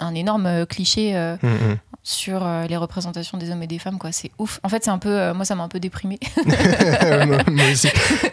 un 0.00 0.14
énorme 0.14 0.66
cliché 0.66 1.16
euh. 1.16 1.36
Sur 2.02 2.44
euh, 2.44 2.66
les 2.66 2.76
représentations 2.76 3.36
des 3.36 3.50
hommes 3.50 3.62
et 3.62 3.66
des 3.66 3.78
femmes. 3.78 3.98
quoi. 3.98 4.10
C'est 4.12 4.30
ouf. 4.38 4.58
En 4.62 4.68
fait, 4.68 4.82
c'est 4.84 4.90
un 4.90 4.98
peu, 4.98 5.10
euh, 5.10 5.34
moi, 5.34 5.44
ça 5.44 5.54
m'a 5.54 5.64
un 5.64 5.68
peu 5.68 5.80
déprimé. 5.80 6.18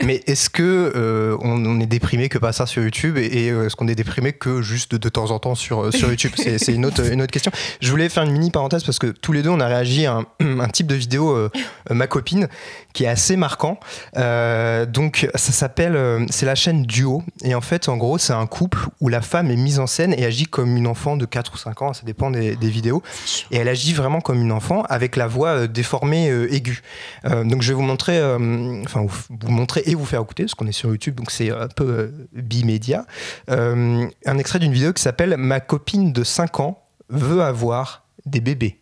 Mais 0.03 0.23
est-ce 0.25 0.49
que 0.49 0.93
euh, 0.95 1.37
on, 1.41 1.65
on 1.65 1.79
est 1.79 1.85
déprimé 1.85 2.29
que 2.29 2.37
par 2.37 2.53
ça 2.53 2.65
sur 2.65 2.81
YouTube 2.81 3.17
et, 3.17 3.25
et, 3.25 3.47
est-ce 3.47 3.75
qu'on 3.75 3.87
est 3.87 3.95
déprimé 3.95 4.31
que 4.33 4.61
juste 4.61 4.91
de, 4.91 4.97
de 4.97 5.09
temps 5.09 5.31
en 5.31 5.39
temps 5.39 5.55
sur, 5.55 5.93
sur 5.93 6.09
YouTube? 6.09 6.31
C'est 6.35 6.57
c'est 6.57 6.73
une 6.73 6.85
autre, 6.85 7.05
une 7.11 7.21
autre 7.21 7.31
question. 7.31 7.51
Je 7.81 7.89
voulais 7.91 8.09
faire 8.09 8.23
une 8.23 8.31
mini 8.31 8.51
parenthèse 8.51 8.83
parce 8.83 8.99
que 8.99 9.07
tous 9.07 9.33
les 9.33 9.43
deux 9.43 9.49
on 9.49 9.59
a 9.59 9.67
réagi 9.67 10.05
à 10.05 10.13
un, 10.13 10.25
un 10.59 10.67
type 10.69 10.87
de 10.87 10.95
vidéo 10.95 11.49
ma 11.89 12.07
copine 12.07 12.47
qui 12.93 13.03
est 13.03 13.07
assez 13.07 13.35
marquant. 13.35 13.79
Donc 14.15 15.27
ça 15.35 15.51
s'appelle 15.51 16.25
c'est 16.29 16.45
la 16.45 16.55
chaîne 16.55 16.83
Duo 16.83 17.23
et 17.43 17.53
en 17.55 17.61
fait 17.61 17.89
en 17.89 17.97
gros 17.97 18.17
c'est 18.17 18.33
un 18.33 18.47
couple 18.47 18.79
où 19.01 19.09
la 19.09 19.21
femme 19.21 19.51
est 19.51 19.55
mise 19.55 19.79
en 19.79 19.87
scène 19.87 20.13
et 20.13 20.25
agit 20.25 20.45
comme 20.45 20.75
une 20.77 20.87
enfant 20.87 21.17
de 21.17 21.25
4 21.25 21.53
ou 21.53 21.57
5 21.57 21.81
ans, 21.81 21.93
ça 21.93 22.03
dépend 22.05 22.31
des, 22.31 22.55
des 22.55 22.69
vidéos 22.69 23.03
et 23.51 23.56
elle 23.57 23.67
agit 23.67 23.93
vraiment 23.93 24.21
comme 24.21 24.39
une 24.41 24.51
enfant 24.51 24.81
avec 24.83 25.15
la 25.15 25.27
voix 25.27 25.49
euh, 25.49 25.67
déformée 25.67 26.29
euh, 26.29 26.51
aiguë. 26.53 26.81
Euh, 27.25 27.43
donc 27.43 27.61
je 27.61 27.69
vais 27.69 27.73
vous 27.75 27.81
montrer, 27.81 28.17
euh, 28.17 28.81
enfin 28.83 29.01
vous, 29.01 29.15
vous 29.29 29.51
montrer 29.51 29.83
et 29.85 29.95
vous 29.95 30.05
faire 30.05 30.21
écouter, 30.21 30.43
parce 30.43 30.55
qu'on 30.55 30.67
est 30.67 30.71
sur 30.71 30.89
YouTube, 30.89 31.15
donc 31.15 31.31
c'est 31.31 31.51
un 31.51 31.67
peu 31.67 31.85
euh, 31.85 32.27
bimédia, 32.33 33.05
euh, 33.49 34.05
un 34.25 34.37
extrait 34.37 34.59
d'une 34.59 34.73
vidéo 34.73 34.93
qui 34.93 35.01
s'appelle 35.01 35.35
Ma 35.37 35.59
copine 35.59 36.11
de 36.13 36.23
5 36.23 36.59
ans 36.59 36.83
veut 37.09 37.41
avoir 37.41 38.03
des 38.25 38.41
bébés. 38.41 38.79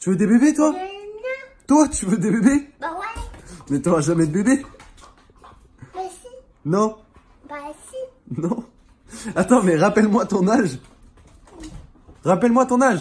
Tu 0.00 0.10
veux 0.10 0.16
des 0.16 0.26
bébés, 0.26 0.54
toi? 0.54 0.74
Toi, 1.66 1.88
tu 1.88 2.06
veux 2.06 2.18
des 2.18 2.30
bébés? 2.30 2.70
Bah 2.80 2.88
ouais, 2.98 3.22
Mais 3.70 3.80
t'auras 3.80 4.00
jamais 4.00 4.26
de 4.26 4.32
bébé 4.32 4.62
bah 5.94 6.00
si, 6.10 6.28
Non? 6.64 6.96
Bah 7.48 7.56
si. 7.90 8.40
Non? 8.40 8.64
Attends, 9.34 9.62
mais 9.62 9.76
rappelle-moi 9.76 10.26
ton 10.26 10.46
âge. 10.48 10.78
Rappelle-moi 12.24 12.66
ton 12.66 12.80
âge. 12.82 13.00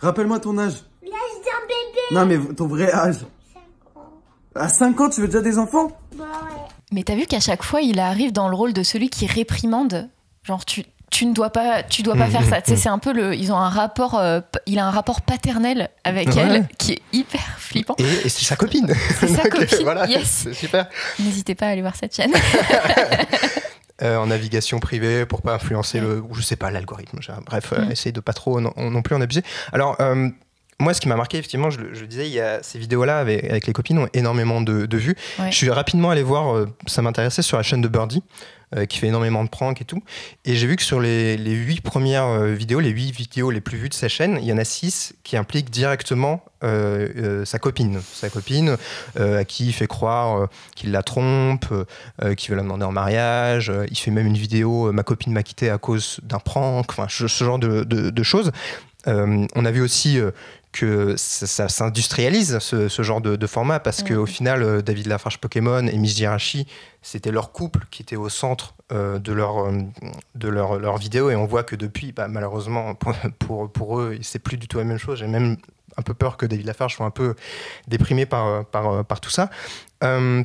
Rappelle-moi 0.00 0.40
ton 0.40 0.58
âge 0.58 0.74
L'âge 1.02 1.12
d'un 1.44 1.66
bébé. 1.66 2.00
Non, 2.12 2.26
mais 2.48 2.54
ton 2.54 2.66
vrai 2.66 2.92
âge 2.92 3.16
5 3.16 3.60
ans. 3.96 4.12
À 4.54 4.68
5 4.68 5.00
ans, 5.00 5.08
tu 5.10 5.20
veux 5.20 5.28
déjà 5.28 5.40
des 5.40 5.58
enfants? 5.58 5.88
Bah 6.16 6.24
ouais. 6.44 6.50
Mais 6.92 7.02
t'as 7.02 7.14
vu 7.14 7.26
qu'à 7.26 7.40
chaque 7.40 7.62
fois, 7.62 7.80
il 7.80 7.98
arrive 7.98 8.32
dans 8.32 8.48
le 8.48 8.54
rôle 8.56 8.72
de 8.72 8.82
celui 8.82 9.08
qui 9.10 9.26
réprimande. 9.26 10.08
Genre, 10.42 10.64
tu 10.64 10.84
tu 11.10 11.26
ne 11.26 11.32
dois 11.32 11.50
pas, 11.50 11.84
tu 11.84 12.02
dois 12.02 12.16
pas 12.16 12.26
faire 12.26 12.42
ça. 12.44 12.60
Tu 12.60 12.70
sais, 12.72 12.76
c'est 12.76 12.88
un 12.88 12.98
peu 12.98 13.12
le, 13.12 13.36
ils 13.36 13.52
ont 13.52 13.56
un 13.56 13.68
rapport, 13.68 14.18
euh, 14.18 14.40
il 14.66 14.80
a 14.80 14.86
un 14.86 14.90
rapport 14.90 15.20
paternel 15.22 15.88
avec 16.02 16.26
Ouais. 16.30 16.34
elle 16.38 16.68
qui 16.76 16.94
est 16.94 17.02
hyper 17.12 17.40
flippant. 17.58 17.94
Et, 17.98 18.26
et 18.26 18.28
c'est 18.28 18.44
sa 18.44 18.56
copine. 18.56 18.92
C'est 19.20 19.28
sa 19.28 19.42
copine, 19.48 19.78
voilà, 19.84 20.06
yes. 20.08 20.24
c'est 20.42 20.54
super. 20.54 20.88
N'hésitez 21.20 21.54
pas 21.54 21.66
à 21.66 21.68
aller 21.68 21.82
voir 21.82 21.94
cette 21.94 22.16
chaîne. 22.16 22.32
Euh, 24.02 24.16
en 24.16 24.26
navigation 24.26 24.80
privée 24.80 25.24
pour 25.24 25.40
pas 25.42 25.54
influencer 25.54 26.00
le, 26.00 26.20
je 26.32 26.40
sais 26.42 26.56
pas, 26.56 26.70
l'algorithme. 26.72 27.20
Bref, 27.46 27.72
euh, 27.72 27.84
Mm. 27.86 27.92
essayer 27.92 28.10
de 28.12 28.18
pas 28.20 28.32
trop 28.32 28.60
non, 28.60 28.72
non 28.76 29.02
plus 29.02 29.14
en 29.14 29.20
abuser. 29.20 29.42
Alors. 29.72 29.96
euh, 30.00 30.28
moi, 30.80 30.92
ce 30.94 31.00
qui 31.00 31.08
m'a 31.08 31.16
marqué, 31.16 31.38
effectivement, 31.38 31.70
je, 31.70 31.80
le- 31.80 31.94
je 31.94 32.04
disais, 32.04 32.26
il 32.26 32.32
y 32.32 32.40
a 32.40 32.62
ces 32.62 32.78
vidéos-là 32.78 33.18
avec, 33.18 33.44
avec 33.44 33.66
les 33.66 33.72
copines 33.72 33.98
ont 33.98 34.08
énormément 34.12 34.60
de, 34.60 34.86
de 34.86 34.96
vues. 34.96 35.14
Ouais. 35.38 35.50
Je 35.50 35.56
suis 35.56 35.70
rapidement 35.70 36.10
allé 36.10 36.22
voir, 36.22 36.54
euh, 36.54 36.66
ça 36.86 37.02
m'intéressait 37.02 37.42
sur 37.42 37.56
la 37.56 37.62
chaîne 37.62 37.80
de 37.80 37.88
Birdie, 37.88 38.22
euh, 38.74 38.86
qui 38.86 38.98
fait 38.98 39.06
énormément 39.06 39.44
de 39.44 39.48
pranks 39.48 39.80
et 39.80 39.84
tout. 39.84 40.02
Et 40.44 40.56
j'ai 40.56 40.66
vu 40.66 40.74
que 40.76 40.82
sur 40.82 41.00
les, 41.00 41.36
les 41.36 41.52
8 41.52 41.80
premières 41.80 42.24
euh, 42.26 42.52
vidéos, 42.54 42.80
les 42.80 42.90
8 42.90 43.12
vidéos 43.12 43.50
les 43.52 43.60
plus 43.60 43.78
vues 43.78 43.88
de 43.88 43.94
sa 43.94 44.08
chaîne, 44.08 44.38
il 44.42 44.46
y 44.48 44.52
en 44.52 44.58
a 44.58 44.64
6 44.64 45.14
qui 45.22 45.36
impliquent 45.36 45.70
directement 45.70 46.44
sa 47.44 47.58
copine. 47.58 48.00
Sa 48.14 48.30
copine 48.30 48.78
à 49.18 49.44
qui 49.44 49.66
il 49.66 49.72
fait 49.74 49.86
croire 49.86 50.48
qu'il 50.74 50.92
la 50.92 51.02
trompe, 51.02 51.66
qu'il 52.38 52.50
veut 52.50 52.56
la 52.56 52.62
demander 52.62 52.86
en 52.86 52.90
mariage. 52.92 53.70
Il 53.90 53.98
fait 53.98 54.10
même 54.10 54.26
une 54.26 54.38
vidéo, 54.38 54.90
ma 54.90 55.02
copine 55.02 55.32
m'a 55.34 55.42
quitté 55.42 55.68
à 55.68 55.76
cause 55.76 56.20
d'un 56.22 56.38
prank, 56.38 56.86
enfin, 56.88 57.06
ce, 57.10 57.28
ce 57.28 57.44
genre 57.44 57.58
de, 57.58 57.84
de- 57.84 58.08
de 58.08 58.22
choses. 58.22 58.50
On 59.06 59.64
a 59.66 59.70
vu 59.70 59.82
aussi 59.82 60.18
que 60.74 61.14
ça, 61.16 61.46
ça 61.46 61.68
s'industrialise 61.68 62.58
ce, 62.58 62.88
ce 62.88 63.02
genre 63.02 63.20
de, 63.20 63.36
de 63.36 63.46
format 63.46 63.80
parce 63.80 64.02
Mhm. 64.02 64.08
qu'au 64.08 64.26
final, 64.26 64.62
euh, 64.62 64.82
David 64.82 65.06
Lafarge 65.06 65.38
Pokémon 65.38 65.86
et 65.86 65.96
Miss 65.96 66.16
Jirachi, 66.16 66.66
c'était 67.00 67.30
leur 67.30 67.52
couple 67.52 67.86
qui 67.90 68.02
était 68.02 68.16
au 68.16 68.28
centre 68.28 68.74
euh, 68.92 69.18
de, 69.18 69.32
leur, 69.32 69.58
euh, 69.66 69.72
de 70.34 70.48
leur, 70.48 70.78
leur 70.78 70.98
vidéo 70.98 71.30
et 71.30 71.36
on 71.36 71.46
voit 71.46 71.62
que 71.62 71.76
depuis, 71.76 72.12
bah, 72.12 72.28
malheureusement, 72.28 72.94
pour, 72.94 73.14
pour, 73.38 73.72
pour 73.72 74.00
eux, 74.00 74.18
c'est 74.22 74.40
plus 74.40 74.56
du 74.56 74.68
tout 74.68 74.78
la 74.78 74.84
même 74.84 74.98
chose. 74.98 75.18
J'ai 75.20 75.26
même 75.28 75.56
un 75.96 76.02
peu 76.02 76.12
peur 76.14 76.36
que 76.36 76.44
David 76.46 76.66
Lafarge 76.66 76.96
soit 76.96 77.06
un 77.06 77.10
peu 77.10 77.34
déprimé 77.86 78.26
par, 78.26 78.64
par, 78.66 79.04
par 79.04 79.20
tout 79.20 79.30
ça. 79.30 79.48
Euh, 80.02 80.42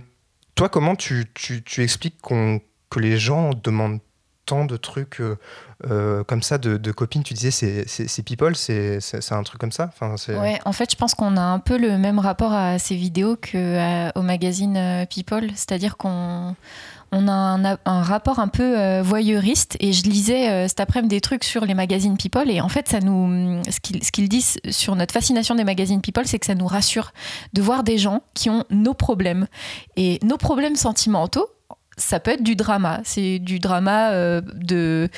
toi, 0.55 0.69
comment 0.69 0.95
tu, 0.95 1.25
tu, 1.33 1.63
tu 1.63 1.81
expliques 1.83 2.21
qu'on- 2.21 2.61
que 2.89 2.99
les 2.99 3.17
gens 3.17 3.51
demandent 3.63 3.99
tant 4.49 4.65
de 4.65 4.77
trucs 4.77 5.21
euh, 5.21 5.37
euh, 5.89 6.23
comme 6.23 6.41
ça 6.41 6.57
de, 6.57 6.91
copines 6.91 7.21
Tu 7.23 7.35
disais, 7.35 7.51
c'est- 7.51 8.23
people, 8.23 8.55
c'est 8.55 8.99
un 9.31 9.43
truc 9.43 9.61
comme 9.61 9.71
ça 9.71 9.91
en 10.65 10.73
fait, 10.73 10.91
je 10.91 10.95
pense 10.95 11.13
qu'on 11.13 11.37
a 11.37 11.41
un 11.41 11.59
peu 11.59 11.77
le 11.77 11.97
même 11.97 12.19
rapport 12.19 12.51
à 12.51 12.79
ces 12.79 12.95
vidéos 12.95 13.35
qu'au 13.35 14.21
magazine 14.21 14.75
euh, 14.75 15.05
People, 15.05 15.47
c'est-à-dire 15.53 15.97
qu'on 15.97 16.55
on 17.11 17.27
a 17.27 17.77
un, 17.85 18.01
rapport 18.03 18.39
un 18.39 18.47
peu 18.47 18.99
voyeuriste. 18.99 19.77
Et 19.79 19.93
je 19.93 20.03
lisais 20.03 20.67
cet 20.67 20.79
après-midi 20.79 21.15
des 21.15 21.21
trucs 21.21 21.43
sur 21.43 21.65
les 21.65 21.73
magazines 21.73 22.17
People, 22.17 22.51
et 22.51 22.61
en 22.61 22.69
fait, 22.69 22.87
ça 22.87 22.99
nous, 22.99 23.61
ce 23.63 24.11
qu'ils 24.11 24.29
disent 24.29 24.57
sur 24.69 24.95
notre 24.95 25.13
fascination 25.13 25.55
des 25.55 25.63
magazines 25.63 26.01
People, 26.01 26.27
c'est 26.27 26.37
que 26.37 26.45
ça 26.45 26.53
nous 26.55 26.67
rassure 26.67 27.11
de 27.53 27.63
voir 27.63 27.83
des 27.83 27.97
gens 27.97 28.21
qui 28.35 28.51
ont 28.51 28.63
nos 28.69 28.93
problèmes 28.93 29.47
et 29.95 30.19
nos 30.23 30.37
problèmes 30.37 30.75
sentimentaux. 30.75 31.47
Ça 31.99 32.19
peut 32.19 32.31
être 32.31 32.43
du 32.43 32.55
drama, 32.55 33.01
c'est 33.03 33.37
du 33.39 33.59
drama 33.59 34.11
euh, 34.11 34.41
de 34.55 35.09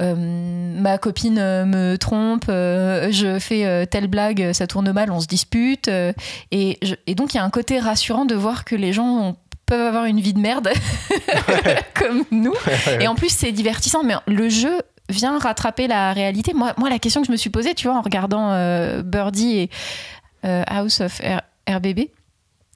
euh, 0.00 0.14
ma 0.16 0.96
copine 0.96 1.38
euh, 1.38 1.64
me 1.66 1.96
trompe, 1.98 2.44
euh, 2.48 3.08
je 3.10 3.38
fais 3.38 3.86
telle 3.88 4.06
blague, 4.06 4.52
ça 4.52 4.66
tourne 4.66 4.90
mal, 4.92 5.10
on 5.10 5.20
se 5.20 5.26
dispute. 5.26 5.88
et, 5.88 6.78
je- 6.82 6.94
et 7.06 7.14
donc 7.14 7.34
il 7.34 7.36
y 7.36 7.40
a 7.40 7.44
un 7.44 7.50
côté 7.50 7.78
rassurant 7.78 8.24
de 8.24 8.34
voir 8.34 8.64
que 8.64 8.74
les 8.76 8.92
gens 8.92 9.06
ont- 9.30 9.36
peuvent 9.66 9.86
avoir 9.86 10.04
une 10.06 10.20
vie 10.20 10.32
de 10.32 10.40
merde 10.40 10.70
comme 11.94 12.24
nous. 12.30 12.54
Et 13.00 13.06
en 13.08 13.14
plus 13.14 13.30
c'est 13.30 13.52
divertissant, 13.52 14.02
mais 14.02 14.14
le 14.26 14.48
jeu 14.48 14.80
vient 15.08 15.38
rattraper 15.38 15.86
la 15.88 16.12
réalité. 16.12 16.54
Moi, 16.54 16.72
moi 16.78 16.88
la 16.90 16.98
question 16.98 17.20
que 17.20 17.26
je 17.26 17.32
me 17.32 17.36
suis 17.36 17.50
posée, 17.50 17.74
tu 17.74 17.88
vois, 17.88 17.96
en 17.96 18.02
regardant 18.02 18.50
Birdie 19.02 19.58
et 19.58 19.70
House 20.42 21.00
of 21.00 21.20
R- 21.20 21.42
RBB, 21.68 22.08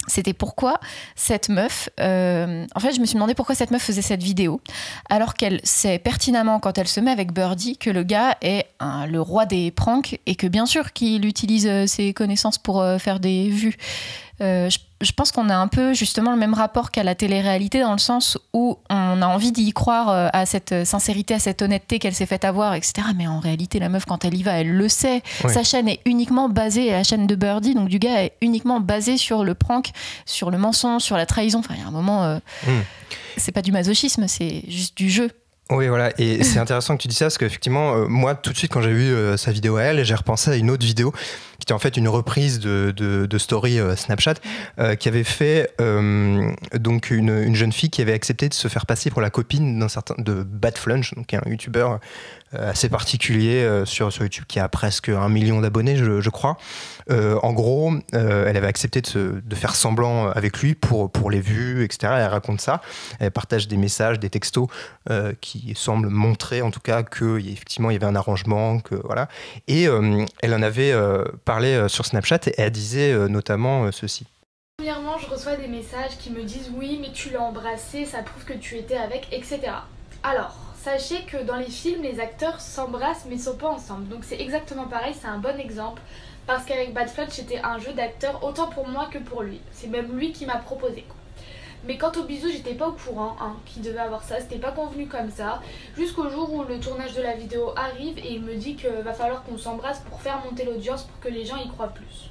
c'était 0.06 0.32
pourquoi 0.32 0.80
cette 1.16 1.48
meuf, 1.48 1.88
euh, 2.00 2.66
en 2.74 2.80
fait, 2.80 2.92
je 2.92 3.00
me 3.00 3.06
suis 3.06 3.14
demandé 3.14 3.34
pourquoi 3.34 3.54
cette 3.54 3.70
meuf 3.70 3.82
faisait 3.82 4.02
cette 4.02 4.22
vidéo, 4.22 4.60
alors 5.08 5.34
qu'elle 5.34 5.60
sait 5.64 5.98
pertinemment 5.98 6.60
quand 6.60 6.78
elle 6.78 6.88
se 6.88 7.00
met 7.00 7.10
avec 7.10 7.32
Birdie 7.32 7.76
que 7.76 7.90
le 7.90 8.02
gars 8.02 8.36
est 8.42 8.66
le 9.08 9.20
roi 9.20 9.46
des 9.46 9.70
pranks 9.70 10.18
et 10.26 10.34
que 10.34 10.46
bien 10.46 10.66
sûr 10.66 10.92
qu'il 10.92 11.24
utilise 11.26 11.66
euh, 11.66 11.86
ses 11.86 12.12
connaissances 12.12 12.58
pour 12.58 12.80
euh, 12.80 12.98
faire 12.98 13.20
des 13.20 13.48
vues. 13.48 13.76
Euh, 14.40 14.68
je, 14.68 14.78
je 15.00 15.12
pense 15.12 15.30
qu'on 15.30 15.48
a 15.48 15.54
un 15.54 15.68
peu 15.68 15.94
justement 15.94 16.32
le 16.32 16.36
même 16.36 16.54
rapport 16.54 16.90
qu'à 16.90 17.04
la 17.04 17.14
télé-réalité 17.14 17.80
dans 17.80 17.92
le 17.92 17.98
sens 17.98 18.36
où 18.52 18.78
on 18.90 19.22
a 19.22 19.26
envie 19.26 19.52
d'y 19.52 19.72
croire 19.72 20.08
euh, 20.10 20.28
à 20.32 20.44
cette 20.44 20.84
sincérité, 20.84 21.34
à 21.34 21.38
cette 21.38 21.62
honnêteté 21.62 21.98
qu'elle 22.00 22.14
s'est 22.14 22.26
faite 22.26 22.44
avoir, 22.44 22.74
etc. 22.74 22.94
Mais 23.16 23.28
en 23.28 23.38
réalité, 23.38 23.78
la 23.78 23.88
meuf, 23.88 24.06
quand 24.06 24.24
elle 24.24 24.34
y 24.34 24.42
va, 24.42 24.52
elle 24.60 24.72
le 24.72 24.88
sait. 24.88 25.22
Sa 25.48 25.62
chaîne 25.62 25.88
est 25.88 26.00
uniquement 26.04 26.48
basée, 26.48 26.90
la 26.90 27.04
chaîne 27.04 27.26
de 27.28 27.34
Birdie, 27.36 27.74
donc 27.74 27.88
du 27.88 27.98
gars, 28.00 28.24
est 28.24 28.32
uniquement 28.40 28.80
basée 28.80 29.18
sur 29.18 29.44
le 29.44 29.54
prank, 29.54 29.90
sur 30.26 30.50
le 30.50 30.58
mensonge, 30.58 31.02
sur 31.02 31.16
la 31.16 31.26
trahison. 31.26 31.60
Enfin, 31.60 31.74
il 31.76 31.80
y 31.80 31.84
a 31.84 31.88
un 31.88 31.92
moment, 31.92 32.24
euh, 32.24 32.38
Mm. 32.66 32.80
c'est 33.36 33.52
pas 33.52 33.62
du 33.62 33.70
masochisme, 33.72 34.26
c'est 34.26 34.64
juste 34.68 34.96
du 34.96 35.10
jeu. 35.10 35.30
Oui, 35.70 35.88
voilà. 35.88 36.12
Et 36.18 36.44
c'est 36.44 36.58
intéressant 36.58 36.96
que 36.96 37.02
tu 37.02 37.08
dis 37.08 37.14
ça 37.14 37.26
parce 37.26 37.38
qu'effectivement, 37.38 37.94
euh, 37.94 38.06
moi, 38.06 38.34
tout 38.34 38.52
de 38.52 38.56
suite, 38.58 38.70
quand 38.70 38.82
j'ai 38.82 38.92
vu 38.92 39.38
sa 39.38 39.50
vidéo 39.50 39.76
à 39.76 39.82
elle, 39.84 40.04
j'ai 40.04 40.14
repensé 40.14 40.50
à 40.50 40.56
une 40.56 40.70
autre 40.70 40.84
vidéo 40.84 41.14
qui 41.64 41.68
était 41.68 41.72
en 41.72 41.78
fait 41.78 41.96
une 41.96 42.08
reprise 42.08 42.60
de, 42.60 43.38
story 43.38 43.80
euh, 43.80 43.96
Snapchat 43.96 44.34
euh, 44.78 44.96
qui 44.96 45.08
avait 45.08 45.24
fait 45.24 45.72
euh, 45.80 46.52
donc 46.74 47.10
une, 47.10 47.30
une 47.30 47.54
jeune 47.54 47.72
fille 47.72 47.88
qui 47.88 48.02
avait 48.02 48.12
accepté 48.12 48.50
de 48.50 48.54
se 48.54 48.68
faire 48.68 48.84
passer 48.84 49.10
pour 49.10 49.22
la 49.22 49.30
copine 49.30 49.78
d'un 49.78 49.88
certain 49.88 50.14
de 50.18 50.42
Bad 50.42 50.76
Flunch, 50.76 51.14
donc 51.14 51.32
un 51.32 51.40
youtubeur 51.46 52.00
assez 52.58 52.88
particulier 52.88 53.62
euh, 53.62 53.84
sur, 53.84 54.10
YouTube 54.20 54.44
qui 54.46 54.60
a 54.60 54.68
presque 54.68 55.08
un 55.08 55.28
million 55.28 55.60
d'abonnés, 55.60 55.96
je, 55.96 56.30
crois. 56.30 56.56
Euh, 57.10 57.38
en 57.42 57.52
gros, 57.52 57.92
euh, 58.14 58.46
elle 58.48 58.56
avait 58.56 58.66
accepté 58.66 59.00
de, 59.00 59.54
faire 59.54 59.74
semblant 59.74 60.28
avec 60.28 60.58
lui 60.58 60.74
pour, 60.74 61.10
pour 61.10 61.30
les 61.30 61.40
vues, 61.40 61.84
etc. 61.84 62.14
Elle 62.16 62.26
raconte 62.26 62.60
ça. 62.60 62.80
Elle 63.20 63.30
partage 63.30 63.68
des 63.68 63.76
messages, 63.76 64.18
des 64.18 64.30
textos 64.30 64.68
euh, 65.10 65.32
qui 65.40 65.74
semblent 65.76 66.08
montrer 66.08 66.62
en 66.62 66.70
tout 66.70 66.80
cas 66.80 67.02
qu'effectivement 67.02 67.90
il 67.90 67.94
y 67.94 67.96
avait 67.96 68.06
un 68.06 68.16
arrangement. 68.16 68.80
Que, 68.80 68.94
voilà. 68.94 69.28
Et 69.68 69.86
euh, 69.88 70.24
elle 70.42 70.54
en 70.54 70.62
avait 70.62 70.92
euh, 70.92 71.24
parlé 71.44 71.74
euh, 71.74 71.88
sur 71.88 72.06
Snapchat 72.06 72.40
et 72.46 72.54
elle 72.58 72.70
disait 72.70 73.12
euh, 73.12 73.28
notamment 73.28 73.84
euh, 73.84 73.92
ceci. 73.92 74.26
Premièrement, 74.78 75.18
je 75.18 75.26
reçois 75.28 75.56
des 75.56 75.68
messages 75.68 76.18
qui 76.18 76.30
me 76.30 76.42
disent 76.42 76.70
oui, 76.74 76.98
mais 77.00 77.12
tu 77.12 77.30
l'as 77.30 77.42
embrassé, 77.42 78.04
ça 78.06 78.22
prouve 78.22 78.44
que 78.44 78.54
tu 78.54 78.76
étais 78.76 78.96
avec, 78.96 79.28
etc. 79.32 79.60
Alors, 80.22 80.56
sachez 80.84 81.22
que 81.22 81.38
dans 81.38 81.56
les 81.56 81.70
films, 81.70 82.02
les 82.02 82.20
acteurs 82.20 82.60
s'embrassent 82.60 83.24
mais 83.28 83.38
sont 83.38 83.56
pas 83.56 83.70
ensemble. 83.70 84.08
Donc 84.08 84.22
c'est 84.22 84.38
exactement 84.38 84.84
pareil, 84.84 85.14
c'est 85.18 85.26
un 85.26 85.38
bon 85.38 85.58
exemple. 85.58 86.02
Parce 86.46 86.66
qu'avec 86.66 86.92
Bad 86.92 87.08
Fletch, 87.08 87.30
c'était 87.30 87.60
un 87.64 87.78
jeu 87.78 87.94
d'acteur 87.94 88.44
autant 88.44 88.68
pour 88.68 88.86
moi 88.86 89.08
que 89.10 89.16
pour 89.16 89.42
lui. 89.42 89.62
C'est 89.72 89.86
même 89.86 90.14
lui 90.14 90.30
qui 90.32 90.44
m'a 90.44 90.56
proposé. 90.56 91.06
Mais 91.86 91.96
quant 91.96 92.12
au 92.12 92.24
bisou, 92.24 92.48
j'étais 92.50 92.74
pas 92.74 92.88
au 92.88 92.92
courant 92.92 93.34
hein, 93.40 93.56
qu'il 93.64 93.80
devait 93.80 93.98
avoir 93.98 94.22
ça, 94.22 94.40
c'était 94.40 94.58
pas 94.58 94.72
convenu 94.72 95.06
comme 95.06 95.30
ça. 95.30 95.62
Jusqu'au 95.96 96.28
jour 96.28 96.52
où 96.52 96.64
le 96.64 96.78
tournage 96.78 97.14
de 97.14 97.22
la 97.22 97.34
vidéo 97.34 97.72
arrive 97.76 98.18
et 98.18 98.34
il 98.34 98.42
me 98.42 98.54
dit 98.54 98.74
qu'il 98.76 98.90
va 98.90 99.14
falloir 99.14 99.42
qu'on 99.44 99.56
s'embrasse 99.56 100.00
pour 100.00 100.20
faire 100.20 100.42
monter 100.44 100.66
l'audience 100.66 101.04
pour 101.04 101.18
que 101.20 101.28
les 101.28 101.46
gens 101.46 101.56
y 101.56 101.68
croient 101.68 101.88
plus. 101.88 102.30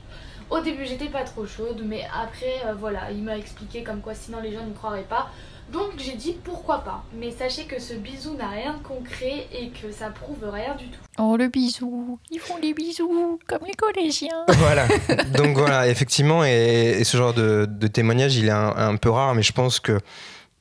Au 0.51 0.59
début, 0.59 0.85
j'étais 0.85 1.07
pas 1.07 1.23
trop 1.23 1.47
chaude, 1.47 1.81
mais 1.83 2.05
après, 2.13 2.61
euh, 2.65 2.73
voilà, 2.73 3.09
il 3.09 3.23
m'a 3.23 3.35
expliqué 3.35 3.81
comme 3.81 4.01
quoi 4.01 4.13
sinon 4.13 4.39
les 4.41 4.53
gens 4.53 4.63
n'y 4.63 4.73
croiraient 4.73 5.01
pas. 5.01 5.29
Donc 5.73 5.91
j'ai 5.97 6.15
dit 6.15 6.37
pourquoi 6.43 6.79
pas. 6.83 7.03
Mais 7.19 7.31
sachez 7.31 7.65
que 7.65 7.79
ce 7.81 7.93
bisou 7.95 8.35
n'a 8.35 8.49
rien 8.49 8.75
de 8.75 8.83
concret 8.83 9.47
et 9.51 9.69
que 9.69 9.91
ça 9.91 10.09
prouve 10.09 10.47
rien 10.49 10.75
du 10.75 10.85
tout. 10.87 10.99
Oh, 11.17 11.35
le 11.37 11.47
bisou, 11.49 12.19
ils 12.31 12.39
font 12.39 12.57
les 12.61 12.73
bisous 12.73 13.39
comme 13.47 13.65
les 13.67 13.73
collégiens. 13.73 14.45
voilà. 14.49 14.87
Donc 15.35 15.57
voilà, 15.57 15.87
effectivement, 15.89 16.45
et, 16.45 16.95
et 16.99 17.03
ce 17.03 17.17
genre 17.17 17.33
de, 17.33 17.65
de 17.69 17.87
témoignage, 17.87 18.35
il 18.35 18.45
est 18.47 18.51
un, 18.51 18.75
un 18.75 18.95
peu 18.97 19.09
rare, 19.09 19.33
mais 19.35 19.43
je 19.43 19.51
pense 19.53 19.79
que 19.79 19.99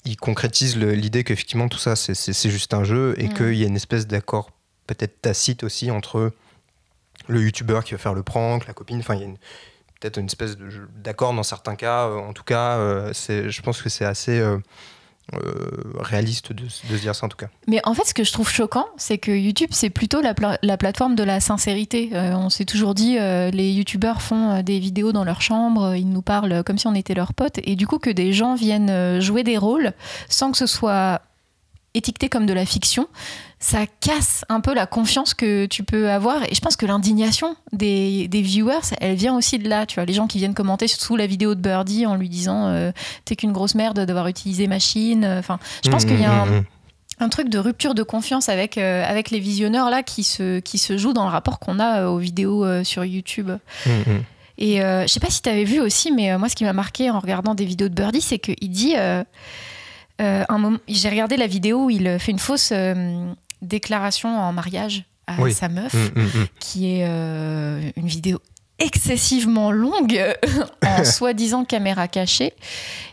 il 0.04 0.16
concrétise 0.16 0.76
l'idée 0.76 1.22
qu'effectivement 1.22 1.68
tout 1.68 1.78
ça, 1.78 1.94
c'est- 1.94 2.48
juste 2.50 2.74
un 2.74 2.82
jeu 2.82 3.14
et 3.18 3.28
Mm. 3.28 3.34
qu'il 3.34 3.54
y 3.54 3.62
a 3.64 3.66
une 3.68 3.76
espèce 3.76 4.06
d'accord 4.08 4.50
peut-être 4.88 5.20
tacite 5.22 5.62
aussi 5.62 5.90
entre 5.92 6.32
le 7.28 7.40
youtubeur 7.40 7.84
qui 7.84 7.92
va 7.92 7.98
faire 7.98 8.14
le 8.14 8.24
prank, 8.24 8.66
la 8.66 8.72
copine, 8.74 8.98
enfin 8.98 9.14
il 9.14 9.20
y 9.20 9.22
a 9.22 9.26
une- 9.26 9.36
peut-être 10.00 10.16
une 10.18 10.26
espèce 10.26 10.56
d'accord 10.96 11.32
dans 11.34 11.44
certains 11.44 11.76
cas. 11.76 12.08
euh, 12.08 12.16
En 12.16 12.32
tout 12.32 12.42
cas, 12.42 12.78
euh, 12.78 13.12
c'est- 13.12 13.48
je 13.48 13.62
pense 13.62 13.80
que 13.80 13.88
c'est 13.88 14.04
assez 14.04 14.42
euh, 15.34 15.40
réaliste 16.00 16.52
de, 16.52 16.68
se 16.68 16.86
dire 16.94 17.14
ça 17.14 17.26
en 17.26 17.28
tout 17.28 17.36
cas. 17.36 17.48
Mais 17.68 17.80
en 17.84 17.94
fait, 17.94 18.04
ce 18.04 18.14
que 18.14 18.24
je 18.24 18.32
trouve 18.32 18.50
choquant, 18.50 18.86
c'est 18.96 19.18
que 19.18 19.30
YouTube, 19.30 19.70
c'est 19.72 19.90
plutôt 19.90 20.20
la, 20.20 20.34
pla- 20.34 20.58
la 20.62 20.76
plateforme 20.76 21.14
de 21.14 21.22
la 21.22 21.40
sincérité. 21.40 22.10
Euh, 22.12 22.34
on 22.34 22.50
s'est 22.50 22.64
toujours 22.64 22.94
dit, 22.94 23.18
euh, 23.18 23.50
les 23.50 23.70
YouTubeurs 23.70 24.20
font 24.20 24.62
des 24.62 24.78
vidéos 24.78 25.12
dans 25.12 25.24
leur 25.24 25.40
chambre, 25.40 25.94
ils 25.94 26.08
nous 26.08 26.22
parlent 26.22 26.62
comme 26.64 26.78
si 26.78 26.86
on 26.86 26.94
était 26.94 27.14
leurs 27.14 27.34
potes, 27.34 27.60
et 27.62 27.76
du 27.76 27.86
coup 27.86 27.98
que 27.98 28.10
des 28.10 28.32
gens 28.32 28.54
viennent 28.54 29.20
jouer 29.20 29.42
des 29.42 29.58
rôles 29.58 29.92
sans 30.28 30.50
que 30.50 30.58
ce 30.58 30.66
soit 30.66 31.22
étiqueté 31.94 32.28
comme 32.28 32.46
de 32.46 32.52
la 32.52 32.64
fiction, 32.64 33.08
ça 33.58 33.86
casse 34.00 34.44
un 34.48 34.60
peu 34.60 34.74
la 34.74 34.86
confiance 34.86 35.34
que 35.34 35.66
tu 35.66 35.82
peux 35.82 36.10
avoir. 36.10 36.42
Et 36.44 36.54
je 36.54 36.60
pense 36.60 36.76
que 36.76 36.86
l'indignation 36.86 37.56
des, 37.72 38.28
des 38.28 38.42
viewers, 38.42 38.94
elle 39.00 39.16
vient 39.16 39.36
aussi 39.36 39.58
de 39.58 39.68
là. 39.68 39.86
Tu 39.86 39.96
vois, 39.96 40.04
les 40.04 40.12
gens 40.12 40.26
qui 40.26 40.38
viennent 40.38 40.54
commenter 40.54 40.88
sous 40.88 41.16
la 41.16 41.26
vidéo 41.26 41.54
de 41.54 41.60
Birdie 41.60 42.06
en 42.06 42.14
lui 42.14 42.28
disant 42.28 42.68
euh, 42.68 42.92
T'es 43.24 43.36
qu'une 43.36 43.52
grosse 43.52 43.74
merde 43.74 44.00
d'avoir 44.00 44.28
utilisé 44.28 44.66
machine. 44.66 45.24
Enfin, 45.24 45.58
je 45.84 45.90
pense 45.90 46.04
qu'il 46.04 46.20
y 46.20 46.24
a 46.24 46.42
un, 46.42 46.52
Mm, 46.52 46.56
mm, 46.56 46.60
mm. 46.60 46.64
un 47.20 47.28
truc 47.28 47.48
de 47.48 47.58
rupture 47.58 47.94
de 47.94 48.02
confiance 48.02 48.48
avec, 48.48 48.78
euh, 48.78 49.04
avec 49.04 49.30
les 49.30 49.38
visionneurs 49.38 49.90
là 49.90 50.02
qui 50.02 50.24
se, 50.24 50.60
qui 50.60 50.78
se 50.78 50.96
joue 50.98 51.12
dans 51.12 51.24
le 51.24 51.30
rapport 51.30 51.58
qu'on 51.58 51.78
a 51.78 52.02
euh, 52.02 52.08
aux 52.08 52.18
vidéos 52.18 52.64
euh, 52.64 52.84
sur 52.84 53.04
YouTube. 53.04 53.50
Et 54.58 54.82
euh, 54.82 55.02
je 55.02 55.06
sais 55.08 55.20
pas 55.20 55.30
si 55.30 55.42
tu 55.42 55.48
avais 55.48 55.64
vu 55.64 55.80
aussi, 55.80 56.12
mais 56.12 56.30
euh, 56.30 56.38
moi, 56.38 56.48
ce 56.48 56.54
qui 56.54 56.64
m'a 56.64 56.72
marqué 56.72 57.10
en 57.10 57.18
regardant 57.18 57.54
des 57.54 57.64
vidéos 57.64 57.88
de 57.88 57.94
Birdie, 57.94 58.20
c'est 58.20 58.38
qu'il 58.38 58.70
dit. 58.70 58.94
Euh, 60.22 60.40
euh, 60.42 60.44
un 60.48 60.58
moment, 60.58 60.78
j'ai 60.88 61.08
regardé 61.10 61.36
la 61.36 61.46
vidéo 61.46 61.84
où 61.86 61.90
il 61.90 62.18
fait 62.18 62.32
une 62.32 62.38
fausse 62.38 62.70
euh, 62.72 63.32
déclaration 63.60 64.28
en 64.38 64.52
mariage 64.52 65.04
à 65.26 65.40
Oui. 65.40 65.52
sa 65.52 65.68
meuf, 65.68 65.92
Mm, 65.94 66.20
mm, 66.20 66.22
mm. 66.24 66.46
qui 66.60 66.86
est 66.96 67.04
euh, 67.06 67.90
une 67.96 68.06
vidéo 68.06 68.38
excessivement 68.78 69.70
longue 69.70 70.20
en 70.86 71.04
soi-disant 71.04 71.64
caméra 71.64 72.08
cachée. 72.08 72.52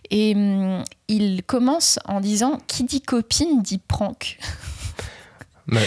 Et 0.09 0.33
hum, 0.35 0.83
il 1.07 1.43
commence 1.43 1.99
en 2.05 2.19
disant 2.19 2.57
qui 2.67 2.83
dit 2.83 3.01
copine 3.01 3.61
dit 3.61 3.77
prank. 3.79 4.37
Mais- 5.67 5.81